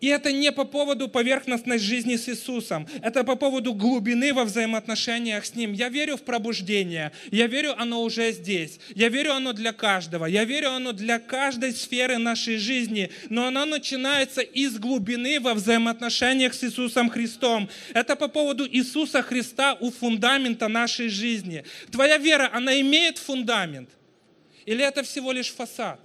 И 0.00 0.06
это 0.06 0.30
не 0.30 0.52
по 0.52 0.64
поводу 0.64 1.08
поверхностной 1.08 1.78
жизни 1.78 2.16
с 2.16 2.28
Иисусом, 2.28 2.86
это 3.02 3.24
по 3.24 3.34
поводу 3.34 3.74
глубины 3.74 4.32
во 4.32 4.44
взаимоотношениях 4.44 5.44
с 5.44 5.54
Ним. 5.56 5.72
Я 5.72 5.88
верю 5.88 6.16
в 6.16 6.22
пробуждение, 6.22 7.10
я 7.32 7.48
верю, 7.48 7.74
оно 7.76 8.02
уже 8.02 8.30
здесь, 8.30 8.78
я 8.94 9.08
верю, 9.08 9.32
оно 9.32 9.52
для 9.52 9.72
каждого, 9.72 10.26
я 10.26 10.44
верю, 10.44 10.70
оно 10.70 10.92
для 10.92 11.18
каждой 11.18 11.72
сферы 11.72 12.18
нашей 12.18 12.58
жизни, 12.58 13.10
но 13.28 13.46
оно 13.46 13.64
начинается 13.64 14.40
из 14.40 14.78
глубины 14.78 15.40
во 15.40 15.54
взаимоотношениях 15.54 16.54
с 16.54 16.62
Иисусом 16.62 17.10
Христом. 17.10 17.68
Это 17.92 18.14
по 18.14 18.28
поводу 18.28 18.68
Иисуса 18.68 19.22
Христа 19.22 19.76
у 19.80 19.90
фундамента 19.90 20.68
нашей 20.68 21.08
жизни. 21.08 21.64
Твоя 21.90 22.18
вера, 22.18 22.50
она 22.52 22.80
имеет 22.80 23.18
фундамент? 23.18 23.90
Или 24.64 24.84
это 24.84 25.02
всего 25.02 25.32
лишь 25.32 25.50
фасад? 25.50 25.98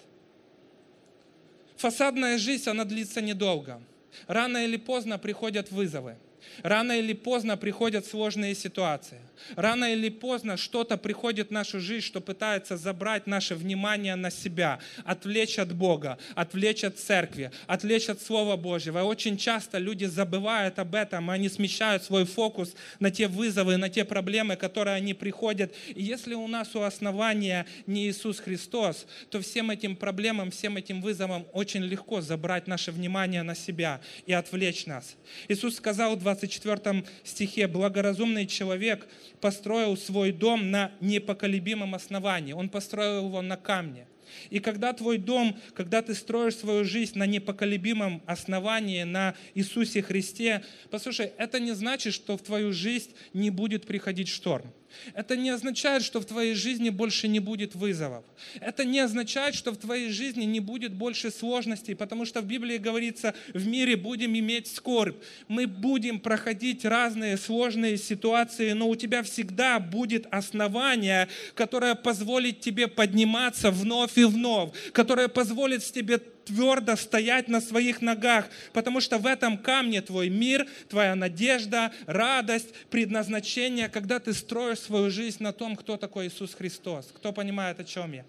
Фасадная 1.84 2.38
жизнь, 2.38 2.69
она 2.69 2.86
длится 2.86 3.19
недолго. 3.19 3.82
Рано 4.28 4.63
или 4.63 4.78
поздно 4.78 5.17
приходят 5.17 5.69
вызовы. 5.69 6.15
Рано 6.62 6.93
или 6.93 7.12
поздно 7.12 7.58
приходят 7.58 8.06
сложные 8.06 8.56
ситуации. 8.56 9.19
Рано 9.56 9.93
или 9.93 10.10
поздно 10.10 10.58
что-то 10.58 10.98
приходит 10.98 11.50
в 11.50 11.52
нашу 11.52 11.80
жизнь, 11.80 12.06
что 12.06 12.22
пытается 12.22 12.78
забрать 12.78 13.28
наше 13.28 13.56
внимание 13.56 14.15
на 14.15 14.32
себя, 14.32 14.80
отвлечь 15.04 15.60
от 15.60 15.74
Бога, 15.74 16.17
отвлечь 16.36 16.84
от 16.84 16.98
церкви, 16.98 17.52
отвлечь 17.67 18.10
от 18.10 18.22
Слова 18.22 18.56
Божьего. 18.56 19.00
И 19.00 19.04
очень 19.04 19.38
часто 19.38 19.78
люди 19.78 20.06
забывают 20.06 20.80
об 20.80 20.96
этом, 20.96 21.32
и 21.32 21.34
они 21.34 21.50
смещают 21.50 22.04
свой 22.04 22.26
фокус 22.26 22.74
на 23.00 23.12
те 23.12 23.28
вызовы, 23.28 23.78
на 23.78 23.89
те 23.89 24.06
проблемы, 24.06 24.56
которые 24.56 24.96
они 24.96 25.13
приходят. 25.13 25.74
И 25.88 26.04
если 26.04 26.34
у 26.34 26.48
нас 26.48 26.76
у 26.76 26.82
основания 26.82 27.65
не 27.86 28.08
Иисус 28.08 28.39
Христос, 28.39 29.06
то 29.30 29.41
всем 29.41 29.72
этим 29.72 29.96
проблемам, 29.96 30.52
всем 30.52 30.78
этим 30.78 31.02
вызовам 31.02 31.46
очень 31.54 31.84
легко 31.84 32.22
забрать 32.22 32.67
наше 32.67 32.91
внимание 32.91 33.43
на 33.43 33.56
себя 33.56 34.02
и 34.26 34.34
отвлечь 34.34 34.86
нас. 34.86 35.15
Иисус 35.48 35.76
сказал 35.76 36.15
в 36.15 36.19
24 36.19 37.06
стихе, 37.24 37.67
«Благоразумный 37.67 38.48
человек 38.48 39.08
построил 39.43 39.97
свой 39.97 40.32
дом 40.32 40.71
на 40.71 40.93
непоколебимом 41.01 41.95
основании. 41.95 42.53
Он 42.53 42.69
построил 42.69 43.25
его 43.25 43.41
на 43.41 43.58
камне. 43.58 44.08
И 44.49 44.60
когда 44.60 44.93
твой 44.93 45.17
дом, 45.17 45.60
когда 45.73 46.01
ты 46.01 46.13
строишь 46.13 46.56
свою 46.56 46.86
жизнь 46.86 47.17
на 47.19 47.25
непоколебимом 47.25 48.23
основании, 48.25 49.03
на 49.03 49.36
Иисусе 49.53 50.01
Христе, 50.01 50.63
послушай, 50.89 51.34
это 51.38 51.60
не 51.60 51.73
значит, 51.73 52.13
что 52.13 52.38
в 52.38 52.41
твою 52.41 52.71
жизнь 52.71 53.12
не 53.34 53.49
будет 53.49 53.86
приходить 53.86 54.29
шторм. 54.29 54.71
Это 55.13 55.36
не 55.36 55.49
означает, 55.49 56.03
что 56.03 56.19
в 56.19 56.25
твоей 56.25 56.56
жизни 56.56 56.89
больше 56.89 57.27
не 57.27 57.39
будет 57.39 57.75
вызовов. 57.75 58.23
Это 58.60 58.86
не 58.86 58.99
означает, 58.99 59.56
что 59.56 59.71
в 59.71 59.77
твоей 59.77 60.10
жизни 60.10 60.43
не 60.43 60.60
будет 60.60 60.93
больше 60.93 61.32
сложностей, 61.32 61.95
потому 61.95 62.25
что 62.25 62.41
в 62.41 62.45
Библии 62.45 62.77
говорится, 62.77 63.34
в 63.53 63.67
мире 63.67 63.95
будем 63.95 64.38
иметь 64.38 64.67
скорбь. 64.67 65.17
Мы 65.47 65.67
будем 65.67 66.19
проходить 66.19 66.86
разные 66.86 67.38
сложные 67.38 67.97
ситуации, 67.97 68.73
но 68.73 68.89
у 68.89 68.95
тебя 68.95 69.23
всегда 69.23 69.79
будет 69.79 70.27
основание, 70.32 71.27
которое 71.56 71.95
позволит 71.95 72.60
тебе 72.60 72.88
подниматься 72.88 73.71
вновь 73.71 74.17
и 74.17 74.23
вновь, 74.23 74.71
которое 74.91 75.27
позволит 75.27 75.84
тебе 75.84 76.19
твердо 76.45 76.95
стоять 76.95 77.47
на 77.47 77.62
своих 77.62 78.01
ногах, 78.01 78.49
потому 78.73 79.01
что 79.01 79.17
в 79.17 79.25
этом 79.25 79.58
камне 79.58 80.01
твой 80.01 80.29
мир, 80.29 80.67
твоя 80.89 81.15
надежда, 81.15 81.91
радость, 82.06 82.73
предназначение, 82.89 83.89
когда 83.89 84.19
ты 84.19 84.34
строишь 84.34 84.79
свою 84.79 85.10
жизнь 85.10 85.43
на 85.43 85.53
том, 85.53 85.75
кто 85.75 85.97
такой 85.97 86.27
Иисус 86.27 86.53
Христос. 86.53 87.12
Кто 87.15 87.34
понимает, 87.34 87.79
о 87.79 87.84
чем 87.84 88.13
я? 88.13 88.25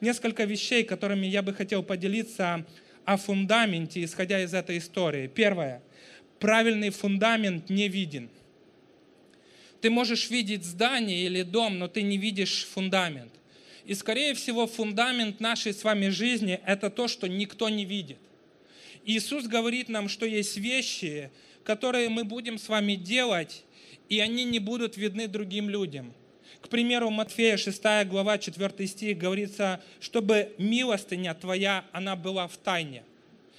Несколько 0.00 0.44
вещей, 0.44 0.84
которыми 0.84 1.26
я 1.26 1.42
бы 1.42 1.52
хотел 1.52 1.82
поделиться 1.82 2.64
о 3.04 3.16
фундаменте, 3.16 4.02
исходя 4.04 4.42
из 4.42 4.54
этой 4.54 4.78
истории. 4.78 5.26
Первое. 5.26 5.82
Правильный 6.38 6.90
фундамент 6.90 7.70
не 7.70 7.88
виден. 7.88 8.28
Ты 9.80 9.90
можешь 9.90 10.30
видеть 10.30 10.64
здание 10.64 11.26
или 11.26 11.42
дом, 11.42 11.78
но 11.78 11.88
ты 11.88 12.02
не 12.02 12.16
видишь 12.16 12.66
фундамент. 12.72 13.32
И, 13.84 13.94
скорее 13.94 14.34
всего, 14.34 14.66
фундамент 14.66 15.40
нашей 15.40 15.74
с 15.74 15.82
вами 15.82 16.08
жизни– 16.08 16.60
это 16.66 16.90
то, 16.90 17.08
что 17.08 17.28
никто 17.28 17.68
не 17.68 17.84
видит. 17.84 18.18
Иисус 19.04 19.46
говорит 19.46 19.88
нам, 19.88 20.08
что 20.08 20.24
есть 20.24 20.56
вещи, 20.56 21.30
которые 21.64 22.08
мы 22.08 22.24
будем 22.24 22.58
с 22.58 22.68
вами 22.68 22.94
делать, 22.94 23.64
и 24.08 24.20
они 24.20 24.44
не 24.44 24.60
будут 24.60 24.96
видны 24.96 25.26
другим 25.26 25.68
людям. 25.68 26.14
К 26.60 26.68
примеру, 26.68 27.10
Матфея 27.10 27.56
6 27.56 27.82
глава 28.06 28.38
4 28.38 28.86
стих 28.86 29.18
говорится, 29.18 29.82
чтобы 30.00 30.54
милостыня 30.58 31.34
твоя, 31.34 31.84
она 31.92 32.14
была 32.14 32.46
в 32.46 32.56
тайне, 32.56 33.02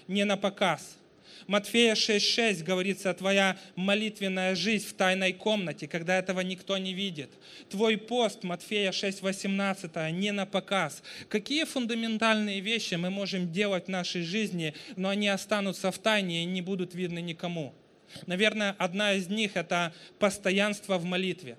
не 0.07 0.23
на 0.23 0.37
показ– 0.37 0.97
Матфея 1.47 1.95
6.6 1.95 2.63
говорится, 2.63 3.13
твоя 3.13 3.57
молитвенная 3.75 4.55
жизнь 4.55 4.87
в 4.87 4.93
тайной 4.93 5.33
комнате, 5.33 5.87
когда 5.87 6.17
этого 6.17 6.41
никто 6.41 6.77
не 6.77 6.93
видит. 6.93 7.31
Твой 7.69 7.97
пост, 7.97 8.43
Матфея 8.43 8.91
6.18, 8.91 10.11
не 10.11 10.31
на 10.31 10.45
показ. 10.45 11.03
Какие 11.29 11.65
фундаментальные 11.65 12.59
вещи 12.59 12.95
мы 12.95 13.09
можем 13.09 13.51
делать 13.51 13.85
в 13.85 13.89
нашей 13.89 14.21
жизни, 14.21 14.73
но 14.95 15.09
они 15.09 15.27
останутся 15.27 15.91
в 15.91 15.97
тайне 15.99 16.43
и 16.43 16.45
не 16.45 16.61
будут 16.61 16.95
видны 16.95 17.19
никому? 17.19 17.73
Наверное, 18.27 18.75
одна 18.77 19.13
из 19.13 19.27
них– 19.27 19.51
это 19.55 19.93
постоянство 20.19 20.97
в 20.97 21.05
молитве. 21.05 21.57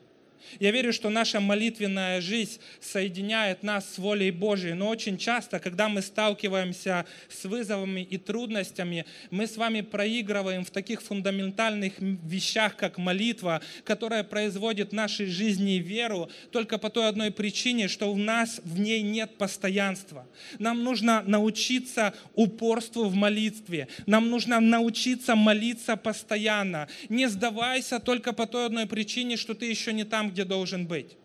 Я 0.61 0.70
верю, 0.70 0.92
что 0.92 1.11
наша 1.11 1.40
молитвенная 1.40 2.20
жизнь 2.20 2.61
соединяет 2.80 3.62
нас 3.62 3.94
с 3.94 3.98
волей 3.98 4.30
Божией, 4.30 4.74
но 4.74 4.88
очень 4.88 5.18
часто, 5.18 5.59
когда 5.59 5.88
мы 5.88 6.02
сталкиваемся 6.02 7.07
с 7.28 7.44
вызовами 7.44 8.00
и 8.00 8.18
трудностями, 8.18 9.07
мы 9.30 9.46
с 9.46 9.57
вами 9.57 9.80
проигрываем 9.80 10.64
в 10.64 10.70
таких 10.70 11.02
фундаментальных 11.02 11.94
вещах, 11.98 12.76
как 12.76 12.98
молитва, 12.98 13.62
которая 13.85 14.24
производит 14.24 14.90
в 14.90 14.94
нашей 14.94 15.26
жизни 15.26 15.74
веру 15.74 16.30
только 16.50 16.78
по 16.78 16.90
той 16.90 17.09
одной 17.09 17.30
причине, 17.30 17.88
что 17.88 18.12
у 18.12 18.16
нас 18.16 18.61
в 18.64 18.78
ней 18.78 19.02
нет 19.02 19.37
постоянства. 19.37 20.26
Нам 20.59 20.83
нужно 20.83 21.22
научиться 21.26 22.14
упорству 22.35 23.04
в 23.04 23.14
молитве, 23.14 23.88
нам 24.07 24.30
нужно 24.30 24.61
научиться 24.61 25.35
молиться 25.35 25.96
постоянно. 25.96 26.88
Не 27.09 27.28
сдавайся 27.28 28.00
только 28.00 28.33
по 28.33 28.46
той 28.46 28.66
одной 28.66 28.87
причине, 28.87 29.37
что 29.37 29.54
ты 29.54 29.66
еще 29.66 29.92
не 29.92 30.04
там, 30.04 30.34
где 30.35 30.44
должен 30.44 30.87
быть. 30.87 31.16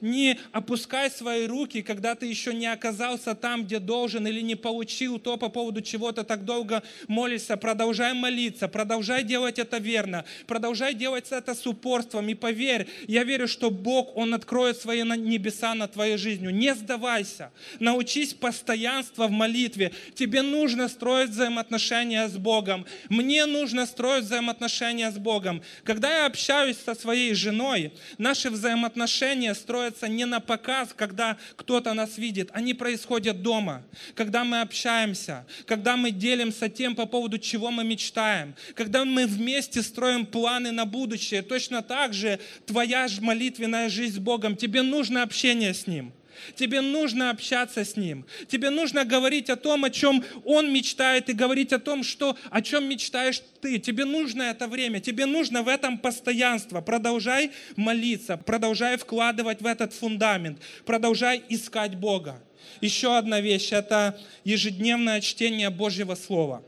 Не 0.00 0.38
опускай 0.52 1.10
свои 1.10 1.46
руки, 1.46 1.82
когда 1.82 2.14
ты 2.14 2.26
еще 2.26 2.54
не 2.54 2.66
оказался 2.66 3.34
там, 3.34 3.64
где 3.64 3.78
должен, 3.78 4.26
или 4.26 4.40
не 4.40 4.54
получил 4.54 5.18
то, 5.18 5.36
по 5.36 5.48
поводу 5.48 5.82
чего 5.82 6.12
ты 6.12 6.24
так 6.24 6.44
долго 6.44 6.82
молишься. 7.08 7.56
Продолжай 7.56 8.14
молиться, 8.14 8.68
продолжай 8.68 9.22
делать 9.22 9.58
это 9.58 9.78
верно, 9.78 10.24
продолжай 10.46 10.94
делать 10.94 11.26
это 11.30 11.54
с 11.54 11.66
упорством. 11.66 12.28
И 12.28 12.34
поверь, 12.34 12.86
я 13.06 13.24
верю, 13.24 13.48
что 13.48 13.70
Бог, 13.70 14.16
Он 14.16 14.34
откроет 14.34 14.78
свои 14.78 15.02
небеса 15.02 15.74
над 15.74 15.92
твоей 15.92 16.16
жизнью. 16.16 16.54
Не 16.54 16.74
сдавайся, 16.74 17.50
научись 17.78 18.34
постоянство 18.34 19.26
в 19.26 19.30
молитве. 19.30 19.92
Тебе 20.14 20.42
нужно 20.42 20.88
строить 20.88 21.30
взаимоотношения 21.30 22.28
с 22.28 22.36
Богом. 22.36 22.86
Мне 23.08 23.46
нужно 23.46 23.86
строить 23.86 24.24
взаимоотношения 24.24 25.10
с 25.10 25.18
Богом. 25.18 25.62
Когда 25.84 26.20
я 26.20 26.26
общаюсь 26.26 26.76
со 26.84 26.94
своей 26.94 27.34
женой, 27.34 27.92
наши 28.18 28.50
взаимоотношения 28.50 29.54
строят 29.54 29.65
строятся 29.66 30.06
не 30.06 30.26
на 30.26 30.38
показ, 30.38 30.90
когда 30.94 31.36
кто-то 31.56 31.92
нас 31.92 32.18
видит. 32.18 32.50
Они 32.52 32.72
происходят 32.72 33.42
дома, 33.42 33.82
когда 34.14 34.44
мы 34.44 34.60
общаемся, 34.60 35.44
когда 35.66 35.96
мы 35.96 36.12
делимся 36.12 36.68
тем, 36.68 36.94
по 36.94 37.06
поводу 37.06 37.38
чего 37.40 37.72
мы 37.72 37.82
мечтаем, 37.82 38.54
когда 38.76 39.04
мы 39.04 39.26
вместе 39.26 39.82
строим 39.82 40.24
планы 40.24 40.70
на 40.70 40.84
будущее. 40.84 41.42
Точно 41.42 41.82
так 41.82 42.14
же 42.14 42.38
твоя 42.64 43.08
молитвенная 43.20 43.88
жизнь 43.88 44.14
с 44.14 44.18
Богом. 44.18 44.54
Тебе 44.54 44.82
нужно 44.82 45.24
общение 45.24 45.74
с 45.74 45.88
Ним. 45.88 46.12
Тебе 46.54 46.80
нужно 46.80 47.30
общаться 47.30 47.84
с 47.84 47.96
Ним. 47.96 48.26
Тебе 48.48 48.70
нужно 48.70 49.04
говорить 49.04 49.50
о 49.50 49.56
том, 49.56 49.84
о 49.84 49.90
чем 49.90 50.24
Он 50.44 50.72
мечтает, 50.72 51.28
и 51.28 51.32
говорить 51.32 51.72
о 51.72 51.78
том, 51.78 52.02
что, 52.02 52.36
о 52.50 52.62
чем 52.62 52.88
мечтаешь 52.88 53.42
ты. 53.60 53.78
Тебе 53.78 54.04
нужно 54.04 54.42
это 54.42 54.68
время, 54.68 55.00
тебе 55.00 55.26
нужно 55.26 55.62
в 55.62 55.68
этом 55.68 55.98
постоянство. 55.98 56.80
Продолжай 56.80 57.50
молиться, 57.76 58.36
продолжай 58.36 58.96
вкладывать 58.96 59.60
в 59.60 59.66
этот 59.66 59.92
фундамент, 59.92 60.58
продолжай 60.84 61.42
искать 61.48 61.96
Бога. 61.96 62.42
Еще 62.80 63.16
одна 63.16 63.40
вещь– 63.40 63.68
это 63.72 64.18
ежедневное 64.44 65.20
чтение 65.20 65.70
Божьего 65.70 66.14
Слова. 66.14 66.62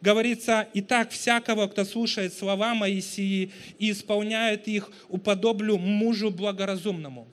Говорится, 0.00 0.66
«И 0.72 0.80
так 0.80 1.10
всякого, 1.10 1.66
кто 1.66 1.84
слушает 1.84 2.32
слова 2.32 2.74
Моисии 2.74 3.52
и 3.78 3.90
исполняет 3.90 4.66
их, 4.66 4.90
уподоблю 5.08 5.76
мужу 5.76 6.30
благоразумному». 6.30 7.28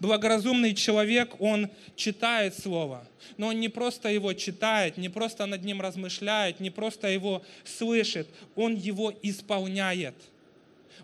Благоразумный 0.00 0.74
человек, 0.74 1.40
он 1.40 1.70
читает 1.94 2.58
Слово, 2.58 3.06
но 3.36 3.48
он 3.48 3.60
не 3.60 3.68
просто 3.68 4.08
его 4.08 4.32
читает, 4.32 4.96
не 4.96 5.08
просто 5.08 5.46
над 5.46 5.64
ним 5.64 5.80
размышляет, 5.80 6.60
не 6.60 6.70
просто 6.70 7.08
его 7.08 7.42
слышит, 7.64 8.28
он 8.54 8.74
его 8.74 9.12
исполняет– 9.22 10.14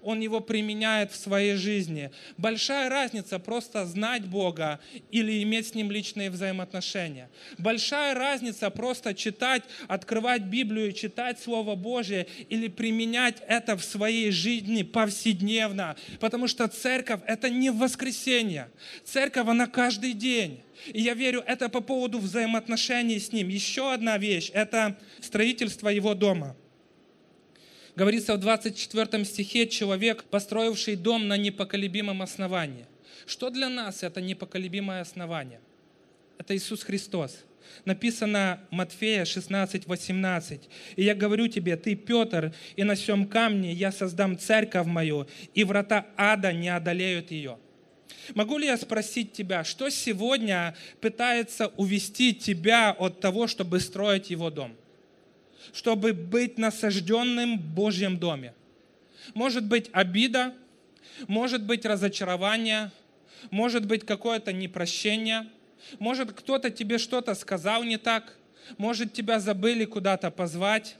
он 0.02 0.20
его 0.20 0.40
применяет 0.40 1.12
в 1.12 1.16
своей 1.16 1.56
жизни. 1.56 2.10
Большая 2.36 2.88
разница 2.88 3.38
просто 3.38 3.86
знать 3.86 4.24
Бога 4.24 4.80
или 5.10 5.42
иметь 5.42 5.68
с 5.68 5.74
Ним 5.74 5.90
личные 5.90 6.30
взаимоотношения. 6.30 7.30
Большая 7.58 8.14
разница 8.14 8.70
просто 8.70 9.14
читать, 9.14 9.62
открывать 9.88 10.42
Библию, 10.42 10.92
читать 10.92 11.40
Слово 11.40 11.74
Божье 11.74 12.26
или 12.48 12.68
применять 12.68 13.36
это 13.46 13.76
в 13.76 13.84
своей 13.84 14.30
жизни 14.30 14.82
повседневно. 14.82 15.96
Потому 16.20 16.48
что 16.48 16.68
церковь– 16.68 17.20
это 17.26 17.48
не 17.48 17.70
воскресенье. 17.70 18.70
Церковь, 19.04 19.48
она 19.48 19.66
каждый 19.66 20.12
день. 20.12 20.60
И 20.86 21.00
я 21.00 21.14
верю, 21.14 21.44
это 21.46 21.68
по 21.68 21.80
поводу 21.80 22.18
взаимоотношений 22.18 23.20
с 23.20 23.32
Ним. 23.32 23.48
Еще 23.48 23.92
одна 23.92 24.18
вещь– 24.18 24.50
это 24.54 24.98
строительство 25.20 25.88
Его 25.88 26.14
дома– 26.14 26.56
Говорится 27.94 28.34
в 28.34 28.38
24 28.38 29.24
стихе, 29.24 29.68
человек, 29.68 30.24
построивший 30.24 30.96
дом 30.96 31.28
на 31.28 31.36
непоколебимом 31.36 32.22
основании. 32.22 32.86
Что 33.26 33.50
для 33.50 33.68
нас 33.68 34.02
это 34.02 34.20
непоколебимое 34.20 35.02
основание? 35.02 35.60
Это 36.38 36.56
Иисус 36.56 36.82
Христос. 36.82 37.44
Написано 37.84 38.60
Матфея 38.70 39.24
16, 39.24 39.86
18. 39.86 40.68
«И 40.96 41.04
я 41.04 41.14
говорю 41.14 41.48
тебе, 41.48 41.76
ты, 41.76 41.94
Петр, 41.94 42.54
и 42.76 42.82
на 42.82 42.94
всем 42.94 43.26
камне 43.26 43.72
я 43.72 43.92
создам 43.92 44.38
церковь 44.38 44.86
мою, 44.86 45.28
и 45.54 45.62
врата 45.62 46.06
ада 46.16 46.52
не 46.52 46.68
одолеют 46.68 47.30
ее». 47.30 47.58
Могу 48.34 48.58
ли 48.58 48.66
я 48.66 48.76
спросить 48.76 49.32
тебя, 49.32 49.64
что 49.64 49.90
сегодня 49.90 50.76
пытается 51.00 51.68
увести 51.76 52.34
тебя 52.34 52.90
от 52.90 53.20
того, 53.20 53.46
чтобы 53.46 53.80
строить 53.80 54.30
его 54.30 54.50
дом? 54.50 54.76
Чтобы 55.72 56.12
быть 56.12 56.58
насажденным 56.58 57.58
в 57.58 57.62
Божьем 57.62 58.18
доме. 58.18 58.54
Может 59.34 59.64
быть 59.64 59.88
обида, 59.92 60.54
может 61.28 61.62
быть 61.64 61.84
разочарование, 61.84 62.90
может 63.50 63.86
быть 63.86 64.04
какое-то 64.04 64.52
непрощение, 64.52 65.48
может 65.98 66.32
кто-то 66.32 66.70
тебе 66.70 66.98
что-то 66.98 67.34
сказал 67.34 67.84
не 67.84 67.96
так, 67.96 68.36
может 68.78 69.12
тебя 69.12 69.40
забыли 69.40 69.84
куда-то 69.84 70.30
позвать, 70.30 70.96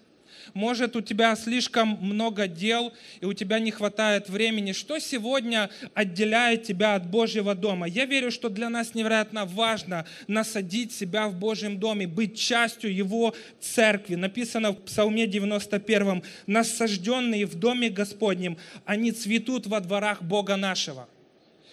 может, 0.55 0.97
у 0.97 1.01
тебя 1.01 1.35
слишком 1.37 1.99
много 2.01 2.47
дел, 2.47 2.93
и 3.21 3.27
у 3.27 3.33
тебя 3.33 3.59
не 3.59 3.71
хватает 3.71 4.29
времени. 4.29 4.73
Что 4.73 4.99
сегодня 4.99 5.71
отделяет 5.95 6.65
тебя 6.65 6.95
от 6.95 7.09
Божьего 7.11 7.55
дома? 7.55 7.87
Я 7.87 8.07
верю, 8.07 8.31
что 8.31 8.49
для 8.49 8.69
нас 8.69 8.95
невероятно 8.95 9.45
важно 9.45 10.07
насадить 10.27 10.93
себя 10.93 11.29
в 11.29 11.35
Божьем 11.39 11.79
доме, 11.79 12.07
быть 12.07 12.39
частью 12.39 12.95
Его 12.95 13.35
церкви. 13.61 14.15
Написано 14.15 14.73
в 14.73 14.83
Псалме 14.83 15.27
91, 15.27 16.23
«Насажденные 16.47 17.47
в 17.47 17.55
доме 17.55 17.91
Господнем, 17.91 18.57
они 18.85 19.13
цветут 19.13 19.67
во 19.67 19.81
дворах 19.81 20.23
Бога 20.23 20.57
нашего» 20.57 21.09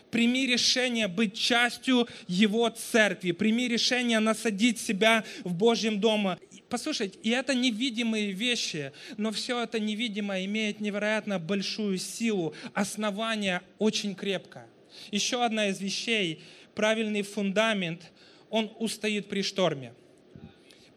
прими 0.10 0.48
решение 0.48 1.08
быть 1.08 1.38
частью 1.38 2.08
Его 2.28 2.70
церкви, 2.70 3.32
прими 3.32 3.68
решение 3.68 4.20
насадить 4.20 4.80
себя 4.80 5.24
в 5.44 5.54
Божьем 5.54 6.00
доме. 6.00 6.38
Послушайте, 6.70 7.18
и 7.24 7.32
это 7.32 7.56
невидимые 7.56 8.32
вещи, 8.32 8.92
но 9.18 9.32
все 9.32 9.64
это 9.64 9.80
невидимое 9.80 10.46
имеет 10.46 10.80
невероятно 10.80 11.40
большую 11.40 11.98
силу. 11.98 12.54
Основание 12.74 13.62
очень 13.80 14.14
крепкое. 14.16 14.68
Еще 15.12 15.44
одна 15.44 15.68
из 15.70 15.82
вещей, 15.82 16.42
правильный 16.76 17.24
фундамент, 17.24 18.12
он 18.50 18.72
устоит 18.80 19.28
при 19.30 19.42
шторме 19.42 19.94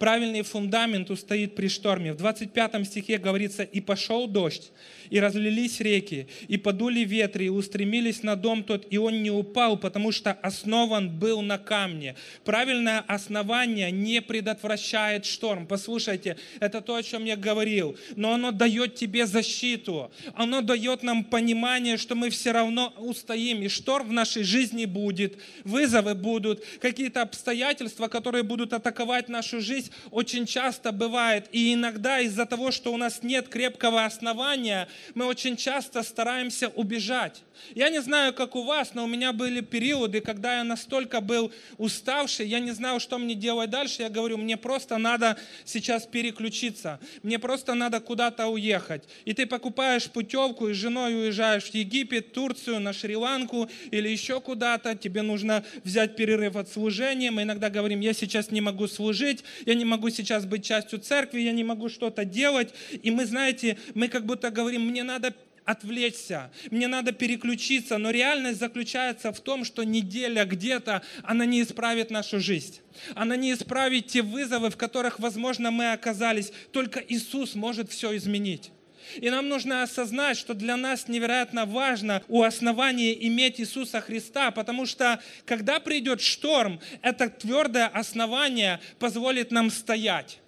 правильный 0.02 0.42
фундамент 0.42 1.10
устоит 1.10 1.54
при 1.54 1.68
шторме. 1.68 2.12
В 2.12 2.16
25 2.16 2.84
стихе 2.88 3.18
говорится, 3.18 3.62
«И 3.62 3.80
пошел 3.80 4.26
дождь, 4.26 4.72
и 5.10 5.20
разлились 5.20 5.78
реки, 5.78 6.26
и 6.48 6.56
подули 6.56 7.04
ветры, 7.04 7.44
и 7.44 7.48
устремились 7.48 8.24
на 8.24 8.34
дом 8.34 8.64
тот, 8.64 8.84
и 8.90 8.98
он 8.98 9.22
не 9.22 9.30
упал, 9.30 9.76
потому 9.76 10.10
что 10.10 10.32
основан 10.32 11.08
был 11.08 11.40
на 11.40 11.56
камне». 11.56 12.16
Правильное 12.44 12.98
основание 13.06 13.92
не 13.92 14.20
предотвращает 14.20 15.24
шторм. 15.24 15.68
Послушайте, 15.68 16.36
это 16.58 16.80
то, 16.80 16.96
о 16.96 17.02
чем 17.04 17.24
я 17.24 17.36
говорил. 17.36 17.96
Но 18.16 18.32
оно 18.32 18.50
дает 18.50 18.96
тебе 18.96 19.24
защиту. 19.24 20.10
Оно 20.34 20.62
дает 20.62 21.04
нам 21.04 21.22
понимание, 21.22 21.96
что 21.96 22.16
мы 22.16 22.30
все 22.30 22.50
равно 22.50 22.92
устоим. 22.98 23.62
И 23.62 23.68
шторм 23.68 24.08
в 24.08 24.12
нашей 24.12 24.42
жизни 24.42 24.84
будет, 24.84 25.38
вызовы 25.62 26.16
будут, 26.16 26.64
какие-то 26.80 27.22
обстоятельства, 27.22 28.08
которые 28.08 28.42
будут 28.42 28.72
атаковать 28.72 29.28
нашу 29.28 29.60
жизнь, 29.60 29.91
очень 30.10 30.46
часто 30.46 30.92
бывает, 30.92 31.48
и 31.52 31.74
иногда 31.74 32.20
из-за 32.20 32.46
того, 32.46 32.70
что 32.70 32.92
у 32.92 32.96
нас 32.96 33.22
нет 33.22 33.48
крепкого 33.48 34.04
основания, 34.04 34.88
мы 35.14 35.26
очень 35.26 35.56
часто 35.56 36.02
стараемся 36.02 36.68
убежать. 36.68 37.42
Я 37.74 37.88
не 37.88 38.00
знаю, 38.00 38.34
как 38.34 38.56
у 38.56 38.62
вас, 38.62 38.94
но 38.94 39.04
у 39.04 39.06
меня 39.06 39.32
были 39.32 39.60
периоды, 39.60 40.20
когда 40.20 40.58
я 40.58 40.64
настолько 40.64 41.20
был 41.20 41.52
уставший, 41.78 42.46
я 42.46 42.60
не 42.60 42.72
знал, 42.72 43.00
что 43.00 43.18
мне 43.18 43.34
делать 43.34 43.70
дальше. 43.70 44.02
Я 44.02 44.08
говорю, 44.08 44.38
мне 44.38 44.56
просто 44.56 44.98
надо 44.98 45.38
сейчас 45.64 46.06
переключиться, 46.06 47.00
мне 47.22 47.38
просто 47.38 47.74
надо 47.74 48.00
куда-то 48.00 48.48
уехать. 48.48 49.04
И 49.24 49.32
ты 49.32 49.46
покупаешь 49.46 50.10
путевку 50.10 50.68
и 50.68 50.74
с 50.74 50.76
женой 50.76 51.14
уезжаешь 51.14 51.64
в 51.64 51.74
Египет, 51.74 52.32
Турцию, 52.32 52.80
на 52.80 52.92
Шри-Ланку 52.92 53.70
или 53.90 54.08
еще 54.08 54.40
куда-то. 54.40 54.94
Тебе 54.94 55.22
нужно 55.22 55.64
взять 55.84 56.16
перерыв 56.16 56.56
от 56.56 56.68
служения. 56.68 57.30
Мы 57.30 57.42
иногда 57.42 57.70
говорим, 57.70 58.00
я 58.00 58.12
сейчас 58.12 58.50
не 58.50 58.60
могу 58.60 58.86
служить, 58.88 59.44
я 59.66 59.74
не 59.74 59.84
могу 59.84 60.10
сейчас 60.10 60.44
быть 60.44 60.64
частью 60.64 60.98
церкви, 60.98 61.40
я 61.40 61.52
не 61.52 61.64
могу 61.64 61.88
что-то 61.88 62.24
делать. 62.24 62.74
И 63.02 63.10
мы, 63.10 63.26
знаете, 63.26 63.78
мы 63.94 64.08
как 64.08 64.26
будто 64.26 64.50
говорим, 64.50 64.82
мне 64.82 65.02
надо 65.02 65.34
отвлечься, 65.64 66.50
мне 66.70 66.88
надо 66.88 67.12
переключиться, 67.12 67.98
но 67.98 68.10
реальность 68.10 68.58
заключается 68.58 69.32
в 69.32 69.40
том, 69.40 69.64
что 69.64 69.84
неделя 69.84 70.44
где-то, 70.44 71.02
она 71.22 71.44
не 71.44 71.62
исправит 71.62 72.10
нашу 72.10 72.40
жизнь. 72.40 72.80
Она 73.14 73.36
не 73.36 73.52
исправит 73.52 74.08
те 74.08 74.22
вызовы, 74.22 74.70
в 74.70 74.76
которых, 74.76 75.18
возможно, 75.18 75.70
мы 75.70 75.92
оказались. 75.92 76.52
Только 76.72 77.00
Иисус 77.00 77.54
может 77.54 77.90
все 77.90 78.16
изменить. 78.16 78.70
И 79.16 79.30
нам 79.30 79.48
нужно 79.48 79.82
осознать, 79.82 80.36
что 80.36 80.54
для 80.54 80.76
нас 80.76 81.08
невероятно 81.08 81.66
важно 81.66 82.22
у 82.28 82.42
основания 82.42 83.12
иметь 83.26 83.60
Иисуса 83.60 84.00
Христа, 84.00 84.50
потому 84.50 84.86
что 84.86 85.20
когда 85.44 85.80
придет 85.80 86.20
шторм, 86.20 86.80
это 87.02 87.28
твердое 87.28 87.88
основание 87.88 88.80
позволит 88.98 89.50
нам 89.50 89.70
стоять, 89.70 90.38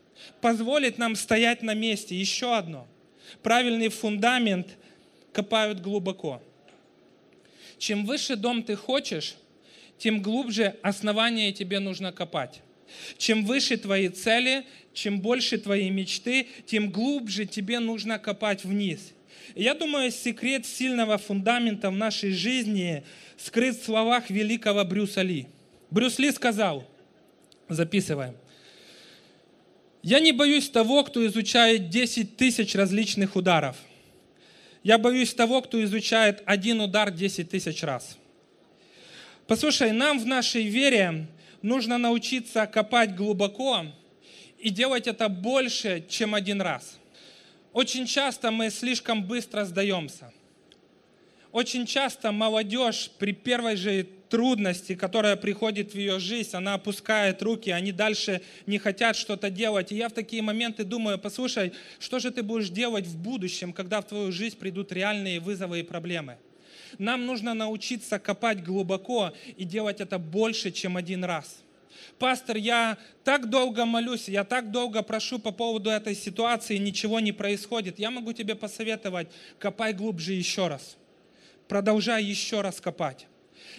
позволит 0.41 0.99
нам 0.99 1.17
стоять 1.17 1.63
на 1.63 1.75
месте. 1.75 2.15
Еще 2.15 2.57
одно. 2.57 2.87
Правильный 3.43 3.89
фундамент 3.89 4.69
копают 5.35 5.81
глубоко. 5.81 6.41
Чем 7.77 8.07
выше 8.07 8.37
дом 8.37 8.63
ты 8.63 8.77
хочешь, 8.77 9.35
тем 9.99 10.23
глубже 10.23 10.77
основание 10.83 11.53
тебе 11.53 11.81
нужно 11.81 12.13
копать. 12.13 12.63
Чем 13.19 13.45
выше 13.45 13.77
твои 13.77 14.09
цели, 14.09 14.65
чем 14.95 15.21
больше 15.21 15.59
твои 15.59 15.91
мечты, 15.91 16.47
тем 16.67 16.91
глубже 16.91 17.47
тебе 17.47 17.81
нужно 17.81 18.19
копать 18.19 18.65
вниз. 18.65 19.13
Я 19.57 19.75
думаю, 19.75 20.11
секрет 20.13 20.65
сильного 20.65 21.19
фундамента 21.19 21.91
в 21.91 21.97
нашей 21.97 22.33
жизни 22.33 23.05
скрыт 23.37 23.77
в 23.77 23.85
словах 23.85 24.31
великого 24.31 24.85
Брюса 24.85 25.23
Ли. 25.23 25.47
Брюс 25.91 26.19
Ли 26.19 26.31
сказал, 26.31 26.89
записываем, 27.69 28.37
«Я 30.03 30.21
не 30.21 30.33
боюсь 30.33 30.69
того, 30.69 31.03
кто 31.03 31.27
изучает 31.27 31.89
10 31.89 32.37
тысяч 32.37 32.75
различных 32.75 33.35
ударов– 33.35 33.77
я 34.85 34.99
боюсь 34.99 35.35
того, 35.35 35.63
кто 35.63 35.83
изучает 35.83 36.43
один 36.45 36.81
удар 36.81 37.11
10 37.11 37.51
тысяч 37.51 37.83
раз. 37.83 38.19
Послушай, 39.47 39.93
нам 39.93 40.21
в 40.21 40.27
нашей 40.27 40.65
вере 40.65 41.27
нужно 41.63 41.97
научиться 41.99 42.67
копать 42.67 43.17
глубоко 43.17 43.87
и 44.59 44.69
делать 44.69 45.07
это 45.07 45.29
больше, 45.31 46.05
чем 46.09 46.35
один 46.35 46.61
раз. 46.61 46.99
Очень 47.73 48.07
часто 48.07 48.51
мы 48.51 48.71
слишком 48.71 49.25
быстро 49.25 49.65
сдаемся. 49.65 50.33
Очень 51.55 51.87
часто 51.87 52.33
молодежь 52.33 53.13
при 53.17 53.31
первой 53.31 53.77
же 53.77 54.09
трудности, 54.29 54.97
которая 54.97 55.37
приходит 55.37 55.93
в 55.93 55.95
ее 55.95 56.19
жизнь, 56.19 56.51
она 56.57 56.75
опускает 56.75 57.41
руки, 57.43 57.71
они 57.71 57.93
дальше 57.93 58.41
не 58.67 58.79
хотят 58.79 59.15
что-то 59.15 59.51
делать. 59.51 59.93
И 59.93 59.95
я 59.95 60.09
в 60.09 60.13
такие 60.13 60.43
моменты 60.43 60.83
думаю, 60.83 61.17
послушай, 61.17 61.73
что 62.01 62.19
же 62.19 62.33
ты 62.33 62.43
будешь 62.43 62.71
делать 62.71 63.07
в 63.07 63.17
будущем, 63.17 63.73
когда 63.73 64.01
в 64.01 64.09
твою 64.09 64.33
жизнь 64.33 64.59
придут 64.59 64.91
реальные 64.91 65.39
вызовы 65.39 65.79
и 65.79 65.83
проблемы? 65.85 66.39
Нам 66.99 67.25
нужно 67.25 67.55
научиться 67.55 68.19
копать 68.19 68.65
глубоко 68.65 69.33
и 69.57 69.63
делать 69.63 70.01
это 70.01 70.19
больше, 70.19 70.73
чем 70.73 70.97
один 70.97 71.23
раз. 71.23 71.63
Пастор, 72.19 72.57
я 72.57 72.99
так 73.23 73.49
долго 73.49 73.85
молюсь, 73.85 74.29
я 74.29 74.43
так 74.43 74.73
долго 74.73 75.03
прошу 75.03 75.39
по 75.39 75.53
поводу 75.53 75.91
этой 75.91 76.17
ситуации, 76.17 76.79
ничего 76.79 77.21
не 77.21 77.31
происходит. 77.31 78.01
Я 78.01 78.11
могу 78.11 78.33
тебе 78.33 78.57
посоветовать, 78.57 79.29
копай 79.61 79.93
глубже 79.93 80.33
еще 80.33 80.67
раз. 80.67 80.97
Продолжай 81.69 82.23
еще 82.23 82.61
раз 82.61 82.81
копать. 82.81 83.27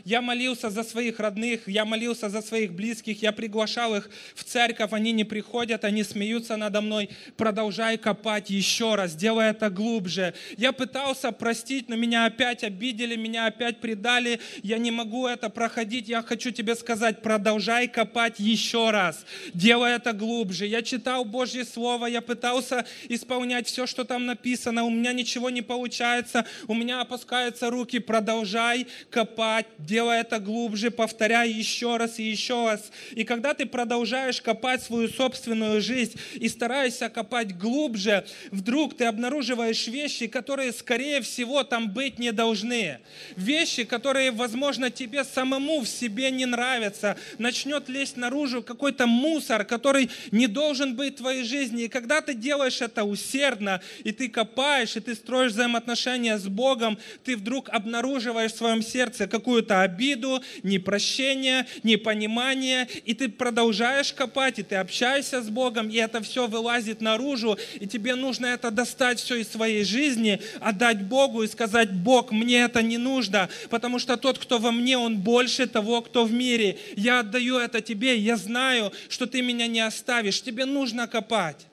Я 0.03 0.21
молился 0.21 0.69
за 0.69 0.83
своих 0.83 1.19
родных, 1.19 1.67
я 1.67 1.85
молился 1.85 2.29
за 2.29 2.41
своих 2.41 2.73
близких, 2.73 3.21
я 3.21 3.31
приглашал 3.31 3.95
их 3.95 4.09
в 4.35 4.43
церковь, 4.43 4.91
они 4.91 5.11
не 5.11 5.23
приходят, 5.23 5.85
они 5.85 6.03
смеются 6.03 6.57
надо 6.57 6.81
мной. 6.81 7.09
Продолжай 7.37 7.97
копать 7.97 8.49
еще 8.49 8.95
раз, 8.95 9.15
делай 9.15 9.49
это 9.49 9.69
глубже. 9.69 10.33
Я 10.57 10.71
пытался 10.71 11.31
простить, 11.31 11.89
но 11.89 11.95
меня 11.95 12.25
опять 12.25 12.63
обидели, 12.63 13.15
меня 13.15 13.45
опять 13.45 13.79
предали. 13.79 14.39
Я 14.63 14.77
не 14.77 14.91
могу 14.91 15.27
это 15.27 15.49
проходить. 15.49 16.07
Я 16.07 16.21
хочу 16.21 16.51
тебе 16.51 16.75
сказать, 16.75 17.21
продолжай 17.21 17.87
копать 17.87 18.39
еще 18.39 18.91
раз. 18.91 19.25
Делай 19.53 19.93
это 19.95 20.13
глубже. 20.13 20.65
Я 20.65 20.81
читал 20.81 21.25
Божье 21.25 21.65
Слово, 21.65 22.07
я 22.07 22.21
пытался 22.21 22.85
исполнять 23.09 23.67
все, 23.67 23.85
что 23.85 24.03
там 24.03 24.25
написано. 24.25 24.83
У 24.83 24.89
меня 24.89 25.13
ничего 25.13 25.49
не 25.49 25.61
получается, 25.61 26.45
у 26.67 26.73
меня 26.73 27.01
опускаются 27.01 27.69
руки. 27.69 27.99
Продолжай 27.99 28.87
копать 29.09 29.67
делай 29.85 30.19
это 30.19 30.39
глубже, 30.39 30.91
повторяй 30.91 31.49
еще 31.49 31.97
раз 31.97 32.19
и 32.19 32.23
еще 32.23 32.65
раз. 32.65 32.91
И 33.11 33.23
когда 33.23 33.53
ты 33.53 33.65
продолжаешь 33.65 34.41
копать 34.41 34.81
свою 34.83 35.07
собственную 35.07 35.81
жизнь 35.81 36.19
и 36.33 36.49
стараешься 36.49 37.09
копать 37.09 37.57
глубже, 37.57 38.25
вдруг 38.51 38.97
ты 38.97 39.05
обнаруживаешь 39.05 39.87
вещи, 39.87 40.27
которые, 40.27 40.73
скорее 40.73 41.21
всего, 41.21 41.63
там 41.63 41.91
быть 41.91 42.19
не 42.19 42.31
должны. 42.31 42.99
Вещи, 43.35 43.83
которые, 43.83 44.31
возможно, 44.31 44.89
тебе 44.89 45.23
самому 45.23 45.81
в 45.81 45.87
себе 45.87 46.31
не 46.31 46.45
нравятся. 46.45 47.17
Начнет 47.37 47.89
лезть 47.89 48.17
наружу 48.17 48.63
какой-то 48.63 49.05
мусор, 49.07 49.65
который 49.65 50.09
не 50.31 50.47
должен 50.47 50.95
быть 50.95 51.15
в 51.15 51.17
твоей 51.17 51.43
жизни. 51.43 51.83
И 51.83 51.87
когда 51.87 52.21
ты 52.21 52.33
делаешь 52.33 52.81
это 52.81 53.03
усердно, 53.03 53.81
и 54.03 54.11
ты 54.11 54.29
копаешь, 54.29 54.95
и 54.95 54.99
ты 54.99 55.15
строишь 55.15 55.51
взаимоотношения 55.51 56.37
с 56.37 56.47
Богом, 56.47 56.97
ты 57.23 57.37
вдруг 57.37 57.69
обнаруживаешь 57.69 58.51
в 58.51 58.57
своем 58.57 58.81
сердце 58.81 59.27
какую-то 59.27 59.74
какую-то 59.75 59.81
обиду, 59.81 60.41
непрощение, 60.63 61.65
непонимание, 61.83 62.87
и 63.05 63.13
ты 63.13 63.29
продолжаешь 63.29 64.13
копать, 64.13 64.59
и 64.59 64.63
ты 64.63 64.75
общаешься 64.75 65.41
с 65.41 65.49
Богом, 65.49 65.89
и 65.89 65.95
это 65.95 66.21
все 66.21 66.47
вылазит 66.47 67.01
наружу, 67.01 67.57
и 67.79 67.87
тебе 67.87 68.15
нужно 68.15 68.47
это 68.47 68.71
достать 68.71 69.19
все 69.19 69.35
из 69.35 69.49
своей 69.49 69.83
жизни, 69.83 70.39
отдать 70.61 71.01
Богу 71.01 71.43
и 71.43 71.47
сказать, 71.47 71.91
Бог, 71.91 72.31
мне 72.31 72.63
это 72.63 72.81
не 72.81 72.97
нужно, 72.97 73.49
потому 73.69 73.99
что 73.99 74.17
тот, 74.17 74.37
кто 74.37 74.59
во 74.59 74.71
мне, 74.71 74.97
он 74.97 75.17
больше 75.17 75.67
того, 75.67 76.01
кто 76.01 76.25
в 76.25 76.31
мире. 76.31 76.77
Я 76.95 77.19
отдаю 77.19 77.57
это 77.57 77.81
тебе, 77.81 78.17
я 78.17 78.37
знаю, 78.37 78.91
что 79.09 79.25
ты 79.25 79.41
меня 79.41 79.67
не 79.67 79.81
оставишь, 79.81 80.41
тебе 80.41 80.65
нужно 80.65 81.07
копать 81.07 81.67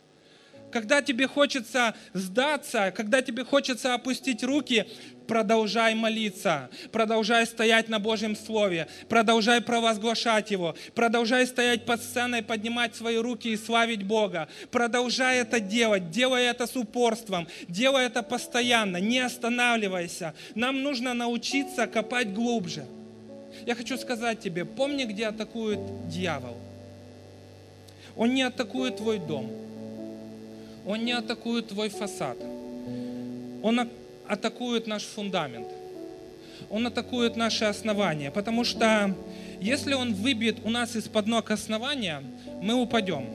когда 0.72 1.02
тебе 1.02 1.28
хочется 1.28 1.94
сдаться, 2.14 2.92
когда 2.96 3.22
тебе 3.22 3.44
хочется 3.44 3.94
опустить 3.94 4.42
руки, 4.42 4.86
продолжай 5.28 5.94
молиться, 5.94 6.70
продолжай 6.90 7.46
стоять 7.46 7.88
на 7.88 7.98
Божьем 7.98 8.34
Слове, 8.34 8.88
продолжай 9.08 9.60
провозглашать 9.60 10.50
Его, 10.50 10.74
продолжай 10.94 11.46
стоять 11.46 11.84
под 11.84 12.02
сценой, 12.02 12.42
поднимать 12.42 12.96
свои 12.96 13.18
руки 13.18 13.48
и 13.48 13.56
славить 13.56 14.02
Бога. 14.02 14.48
Продолжай 14.70 15.38
это 15.38 15.60
делать, 15.60 16.10
делай 16.10 16.44
это 16.44 16.66
с 16.66 16.76
упорством, 16.76 17.46
делай 17.68 18.06
это 18.06 18.22
постоянно, 18.22 18.96
не 18.96 19.20
останавливайся. 19.20 20.34
Нам 20.54 20.82
нужно 20.82 21.14
научиться 21.14 21.86
копать 21.86 22.32
глубже. 22.32 22.84
Я 23.66 23.74
хочу 23.74 23.98
сказать 23.98 24.40
тебе, 24.40 24.64
помни, 24.64 25.04
где 25.04 25.26
атакует 25.26 26.08
дьявол. 26.08 26.56
Он 28.16 28.34
не 28.34 28.42
атакует 28.42 28.96
твой 28.96 29.18
дом. 29.18 29.50
Он 30.86 31.04
не 31.04 31.12
атакует 31.12 31.68
твой 31.68 31.88
фасад. 31.88 32.38
Он 33.62 33.88
атакует 34.26 34.86
наш 34.86 35.04
фундамент. 35.04 35.68
Он 36.70 36.86
атакует 36.86 37.36
наши 37.36 37.64
основания, 37.64 38.30
потому 38.30 38.64
что 38.64 39.14
если 39.60 39.94
он 39.94 40.14
выбьет 40.14 40.56
у 40.64 40.70
нас 40.70 40.96
из-под 40.96 41.26
ног 41.26 41.50
основания, 41.50 42.22
мы 42.60 42.74
упадем. 42.74 43.26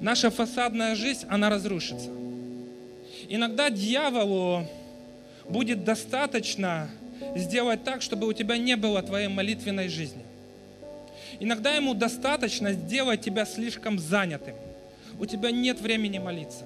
Наша 0.00 0.30
фасадная 0.30 0.94
жизнь, 0.94 1.26
она 1.28 1.50
разрушится. 1.50 2.10
Иногда 3.28 3.68
дьяволу 3.68 4.66
будет 5.48 5.84
достаточно 5.84 6.88
сделать 7.36 7.84
так, 7.84 8.00
чтобы 8.00 8.26
у 8.26 8.32
тебя 8.32 8.56
не 8.56 8.76
было 8.76 9.02
твоей 9.02 9.28
молитвенной 9.28 9.88
жизни. 9.88 10.22
Иногда 11.40 11.74
ему 11.74 11.94
достаточно 11.94 12.72
сделать 12.72 13.20
тебя 13.20 13.44
слишком 13.44 13.98
занятым. 13.98 14.54
У 15.18 15.26
тебя 15.26 15.50
нет 15.50 15.80
времени 15.80 16.18
молиться. 16.18 16.64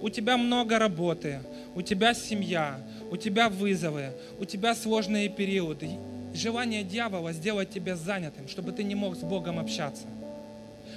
У 0.00 0.08
тебя 0.08 0.36
много 0.36 0.78
работы, 0.78 1.40
у 1.74 1.82
тебя 1.82 2.14
семья, 2.14 2.80
у 3.10 3.16
тебя 3.16 3.48
вызовы, 3.48 4.12
у 4.38 4.44
тебя 4.44 4.74
сложные 4.74 5.28
периоды. 5.28 5.90
Желание 6.34 6.82
дьявола 6.82 7.32
сделать 7.32 7.70
тебя 7.70 7.96
занятым, 7.96 8.48
чтобы 8.48 8.72
ты 8.72 8.84
не 8.84 8.94
мог 8.94 9.16
с 9.16 9.20
Богом 9.20 9.58
общаться. 9.58 10.06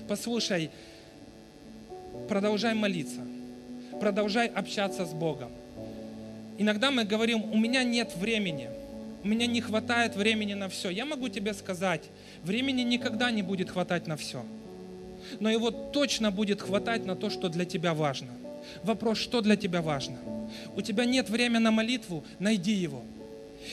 Послушай, 0.07 0.69
продолжай 2.29 2.73
молиться, 2.73 3.21
продолжай 3.99 4.47
общаться 4.47 5.05
с 5.05 5.13
Богом. 5.13 5.51
Иногда 6.57 6.89
мы 6.91 7.03
говорим, 7.03 7.43
у 7.51 7.57
меня 7.57 7.83
нет 7.83 8.15
времени, 8.15 8.69
у 9.23 9.27
меня 9.27 9.45
не 9.45 9.59
хватает 9.59 10.15
времени 10.15 10.53
на 10.53 10.69
все. 10.69 10.89
Я 10.89 11.05
могу 11.05 11.27
тебе 11.27 11.53
сказать, 11.53 12.03
времени 12.43 12.81
никогда 12.81 13.29
не 13.31 13.41
будет 13.41 13.69
хватать 13.69 14.07
на 14.07 14.15
все. 14.15 14.45
Но 15.39 15.49
его 15.49 15.71
точно 15.71 16.31
будет 16.31 16.61
хватать 16.61 17.05
на 17.05 17.15
то, 17.15 17.29
что 17.29 17.49
для 17.49 17.65
тебя 17.65 17.93
важно. 17.93 18.29
Вопрос, 18.83 19.17
что 19.17 19.41
для 19.41 19.55
тебя 19.55 19.81
важно? 19.81 20.17
У 20.75 20.81
тебя 20.81 21.05
нет 21.05 21.29
времени 21.29 21.59
на 21.59 21.71
молитву, 21.71 22.23
найди 22.39 22.73
его. 22.73 23.03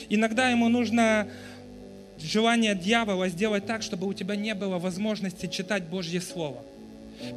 Иногда 0.09 0.49
ему 0.49 0.69
нужно 0.69 1.27
желание 2.19 2.75
дьявола 2.75 3.29
сделать 3.29 3.65
так, 3.65 3.81
чтобы 3.81 4.07
у 4.07 4.13
тебя 4.13 4.35
не 4.35 4.53
было 4.55 4.79
возможности 4.79 5.47
читать 5.47 5.83
Божье 5.83 6.21
Слово. 6.21 6.63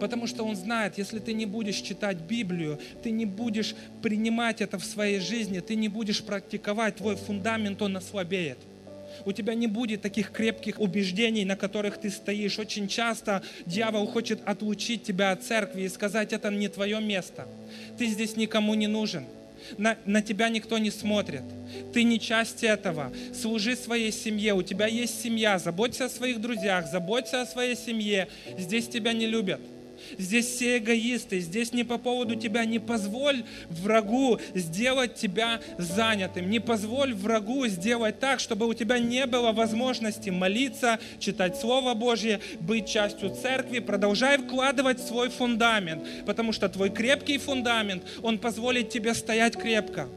Потому 0.00 0.26
что 0.26 0.42
он 0.42 0.56
знает, 0.56 0.98
если 0.98 1.18
ты 1.18 1.32
не 1.32 1.46
будешь 1.46 1.76
читать 1.76 2.16
Библию, 2.16 2.80
ты 3.02 3.10
не 3.10 3.26
будешь 3.26 3.74
принимать 4.02 4.60
это 4.60 4.78
в 4.78 4.84
своей 4.84 5.20
жизни, 5.20 5.60
ты 5.60 5.76
не 5.76 5.88
будешь 5.88 6.22
практиковать, 6.22 6.96
твой 6.96 7.16
фундамент, 7.16 7.80
он 7.82 7.96
ослабеет 7.96 8.58
у 9.24 9.32
тебя 9.32 9.54
не 9.54 9.66
будет 9.66 10.02
таких 10.02 10.30
крепких 10.30 10.80
убеждений, 10.80 11.44
на 11.44 11.56
которых 11.56 11.98
ты 11.98 12.10
стоишь. 12.10 12.58
Очень 12.58 12.88
часто 12.88 13.42
дьявол 13.66 14.06
хочет 14.06 14.40
отлучить 14.44 15.02
тебя 15.02 15.32
от 15.32 15.42
церкви 15.42 15.82
и 15.82 15.88
сказать, 15.88 16.32
это 16.32 16.50
не 16.50 16.68
твое 16.68 17.00
место. 17.00 17.46
Ты 17.98 18.06
здесь 18.06 18.36
никому 18.36 18.74
не 18.74 18.86
нужен. 18.86 19.24
На, 19.78 19.96
на 20.04 20.22
тебя 20.22 20.48
никто 20.48 20.78
не 20.78 20.90
смотрит. 20.90 21.42
Ты 21.92 22.04
не 22.04 22.20
часть 22.20 22.62
этого. 22.62 23.12
Служи 23.34 23.76
своей 23.76 24.12
семье. 24.12 24.54
У 24.54 24.62
тебя 24.62 24.86
есть 24.86 25.20
семья. 25.20 25.58
Заботься 25.58 26.04
о 26.04 26.08
своих 26.08 26.40
друзьях, 26.40 26.86
заботься 26.90 27.42
о 27.42 27.46
своей 27.46 27.76
семье. 27.76 28.28
Здесь 28.58 28.88
тебя 28.88 29.12
не 29.12 29.26
любят. 29.26 29.60
Здесь 30.18 30.46
все 30.46 30.78
эгоисты, 30.78 31.40
здесь 31.40 31.72
не 31.72 31.84
по 31.84 31.98
поводу 31.98 32.34
тебя. 32.34 32.64
Не 32.64 32.78
позволь 32.78 33.44
врагу 33.68 34.38
сделать 34.54 35.14
тебя 35.14 35.60
занятым. 35.78 36.50
Не 36.50 36.60
позволь 36.60 37.14
врагу 37.14 37.66
сделать 37.66 38.18
так, 38.20 38.40
чтобы 38.40 38.66
у 38.66 38.74
тебя 38.74 38.98
не 38.98 39.26
было 39.26 39.52
возможности 39.52 40.30
молиться, 40.30 40.98
читать 41.18 41.56
Слово 41.58 41.94
Божье, 41.94 42.40
быть 42.60 42.88
частью 42.88 43.34
церкви. 43.34 43.78
Продолжай 43.78 44.38
вкладывать 44.38 45.00
свой 45.00 45.28
фундамент, 45.30 46.02
потому 46.26 46.52
что 46.52 46.68
твой 46.68 46.90
крепкий 46.90 47.38
фундамент, 47.38 48.02
он 48.22 48.38
позволит 48.38 48.90
тебе 48.90 49.14
стоять 49.14 49.56
крепко. 49.56 50.08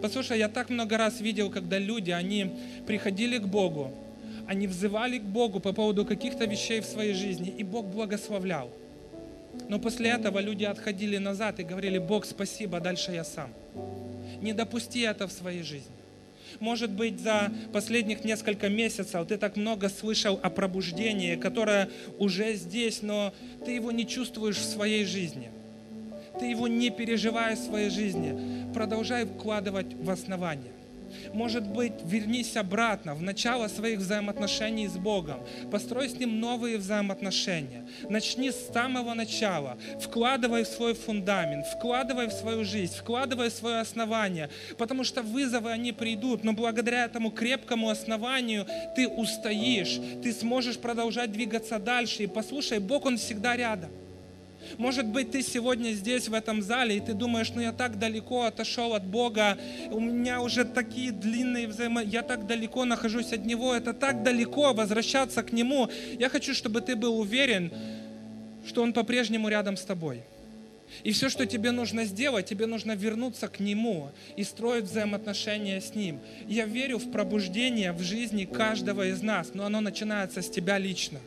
Послушай, 0.00 0.38
я 0.38 0.48
так 0.48 0.70
много 0.70 0.96
раз 0.96 1.20
видел, 1.20 1.50
когда 1.50 1.78
люди, 1.78 2.12
они 2.12 2.52
приходили 2.86 3.38
к 3.38 3.46
Богу, 3.46 3.92
они 4.48 4.66
взывали 4.66 5.18
к 5.18 5.22
Богу 5.22 5.60
по 5.60 5.74
поводу 5.74 6.06
каких-то 6.06 6.46
вещей 6.46 6.80
в 6.80 6.86
своей 6.86 7.12
жизни, 7.12 7.54
и 7.56 7.62
Бог 7.62 7.86
благословлял. 7.86 8.70
Но 9.68 9.78
после 9.78 10.08
этого 10.08 10.38
люди 10.38 10.64
отходили 10.64 11.18
назад 11.18 11.60
и 11.60 11.64
говорили, 11.64 11.98
Бог, 11.98 12.24
спасибо, 12.24 12.80
дальше 12.80 13.12
я 13.12 13.24
сам. 13.24 13.50
Не 14.40 14.54
допусти 14.54 15.00
это 15.00 15.28
в 15.28 15.32
своей 15.32 15.62
жизни. 15.62 15.92
Может 16.60 16.90
быть, 16.90 17.20
за 17.20 17.52
последних 17.74 18.24
несколько 18.24 18.70
месяцев 18.70 19.28
ты 19.28 19.36
так 19.36 19.56
много 19.56 19.90
слышал 19.90 20.40
о 20.42 20.48
пробуждении, 20.48 21.36
которое 21.36 21.90
уже 22.18 22.54
здесь, 22.54 23.02
но 23.02 23.34
ты 23.66 23.72
его 23.72 23.92
не 23.92 24.06
чувствуешь 24.06 24.56
в 24.56 24.64
своей 24.64 25.04
жизни. 25.04 25.50
Ты 26.40 26.46
его 26.46 26.68
не 26.68 26.88
переживаешь 26.88 27.58
в 27.58 27.66
своей 27.66 27.90
жизни. 27.90 28.72
Продолжай 28.72 29.26
вкладывать 29.26 29.92
в 29.92 30.08
основание. 30.08 30.77
Может 31.32 31.66
быть, 31.66 31.92
вернись 32.04 32.56
обратно 32.56 33.14
в 33.14 33.22
начало 33.22 33.68
своих 33.68 33.98
взаимоотношений 33.98 34.88
с 34.88 34.96
Богом. 34.96 35.40
Построй 35.70 36.08
с 36.08 36.14
Ним 36.14 36.40
новые 36.40 36.78
взаимоотношения. 36.78 37.86
Начни 38.08 38.50
с 38.50 38.72
самого 38.72 39.14
начала. 39.14 39.78
Вкладывай 40.00 40.64
в 40.64 40.68
свой 40.68 40.94
фундамент, 40.94 41.66
вкладывай 41.66 42.28
в 42.28 42.32
свою 42.32 42.64
жизнь, 42.64 42.94
вкладывай 42.94 43.50
в 43.50 43.52
свое 43.52 43.80
основание. 43.80 44.50
Потому 44.76 45.04
что 45.04 45.22
вызовы, 45.22 45.70
они 45.70 45.92
придут, 45.92 46.44
но 46.44 46.52
благодаря 46.52 47.04
этому 47.04 47.30
крепкому 47.30 47.90
основанию 47.90 48.66
ты 48.96 49.08
устоишь, 49.08 50.00
ты 50.22 50.32
сможешь 50.32 50.78
продолжать 50.78 51.32
двигаться 51.32 51.78
дальше. 51.78 52.24
И 52.24 52.26
послушай, 52.26 52.78
Бог, 52.78 53.06
Он 53.06 53.16
всегда 53.16 53.56
рядом. 53.56 53.90
Может 54.76 55.06
быть, 55.06 55.30
ты 55.30 55.42
сегодня 55.42 55.92
здесь, 55.92 56.28
в 56.28 56.34
этом 56.34 56.62
зале, 56.62 56.96
и 56.96 57.00
ты 57.00 57.14
думаешь, 57.14 57.50
ну 57.54 57.60
я 57.60 57.72
так 57.72 57.98
далеко 57.98 58.44
отошел 58.44 58.94
от 58.94 59.04
Бога, 59.04 59.58
у 59.90 60.00
меня 60.00 60.40
уже 60.40 60.64
такие 60.64 61.12
длинные 61.12 61.66
взаимо... 61.66 62.02
Я 62.02 62.22
так 62.22 62.46
далеко 62.46 62.84
нахожусь 62.84 63.32
от 63.32 63.44
Него, 63.44 63.74
это 63.74 63.92
так 63.92 64.22
далеко 64.22 64.72
возвращаться 64.72 65.42
к 65.42 65.52
Нему. 65.52 65.88
Я 66.18 66.28
хочу, 66.28 66.54
чтобы 66.54 66.80
ты 66.80 66.96
был 66.96 67.18
уверен, 67.18 67.72
что 68.66 68.82
Он 68.82 68.92
по-прежнему 68.92 69.48
рядом 69.48 69.76
с 69.76 69.82
тобой. 69.82 70.22
И 71.02 71.12
все, 71.12 71.28
что 71.28 71.46
тебе 71.46 71.70
нужно 71.70 72.04
сделать, 72.04 72.46
тебе 72.46 72.66
нужно 72.66 72.92
вернуться 72.92 73.48
к 73.48 73.60
Нему 73.60 74.10
и 74.36 74.44
строить 74.44 74.84
взаимоотношения 74.84 75.80
с 75.80 75.94
Ним. 75.94 76.20
Я 76.46 76.66
верю 76.66 76.98
в 76.98 77.10
пробуждение 77.10 77.92
в 77.92 78.02
жизни 78.02 78.44
каждого 78.44 79.08
из 79.08 79.22
нас, 79.22 79.50
но 79.54 79.64
оно 79.64 79.80
начинается 79.80 80.42
с 80.42 80.48
тебя 80.48 80.78
лично. 80.78 81.18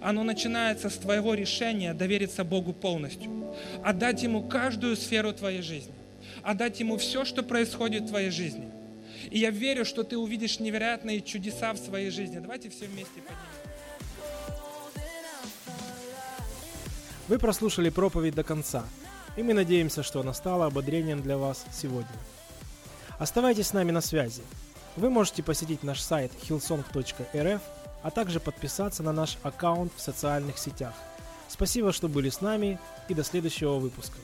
Оно 0.00 0.22
начинается 0.22 0.90
с 0.90 0.94
твоего 0.94 1.34
решения 1.34 1.94
довериться 1.94 2.44
Богу 2.44 2.72
полностью, 2.72 3.54
отдать 3.84 4.22
Ему 4.22 4.42
каждую 4.42 4.96
сферу 4.96 5.32
твоей 5.32 5.62
жизни, 5.62 5.94
отдать 6.42 6.80
Ему 6.80 6.96
все, 6.98 7.24
что 7.24 7.42
происходит 7.42 8.04
в 8.04 8.08
твоей 8.08 8.30
жизни. 8.30 8.70
И 9.30 9.38
я 9.38 9.50
верю, 9.50 9.84
что 9.84 10.04
ты 10.04 10.16
увидишь 10.16 10.60
невероятные 10.60 11.20
чудеса 11.20 11.72
в 11.72 11.78
своей 11.78 12.10
жизни. 12.10 12.38
Давайте 12.38 12.70
все 12.70 12.86
вместе 12.86 13.20
поднимем. 13.20 13.58
Вы 17.26 17.38
прослушали 17.38 17.90
проповедь 17.90 18.34
до 18.34 18.42
конца, 18.42 18.84
и 19.36 19.42
мы 19.42 19.52
надеемся, 19.52 20.02
что 20.02 20.20
она 20.20 20.32
стала 20.32 20.66
ободрением 20.66 21.22
для 21.22 21.36
вас 21.36 21.66
сегодня. 21.72 22.08
Оставайтесь 23.18 23.66
с 23.66 23.72
нами 23.74 23.90
на 23.90 24.00
связи. 24.00 24.42
Вы 24.96 25.10
можете 25.10 25.42
посетить 25.42 25.82
наш 25.82 26.00
сайт 26.00 26.32
hillsong.rf– 26.48 27.60
а 28.02 28.10
также 28.10 28.40
подписаться 28.40 29.02
на 29.02 29.12
наш 29.12 29.38
аккаунт 29.42 29.92
в 29.96 30.00
социальных 30.00 30.58
сетях. 30.58 30.94
Спасибо, 31.48 31.92
что 31.92 32.08
были 32.08 32.30
с 32.30 32.40
нами 32.40 32.78
и 33.08 33.14
до 33.14 33.24
следующего 33.24 33.78
выпуска. 33.78 34.18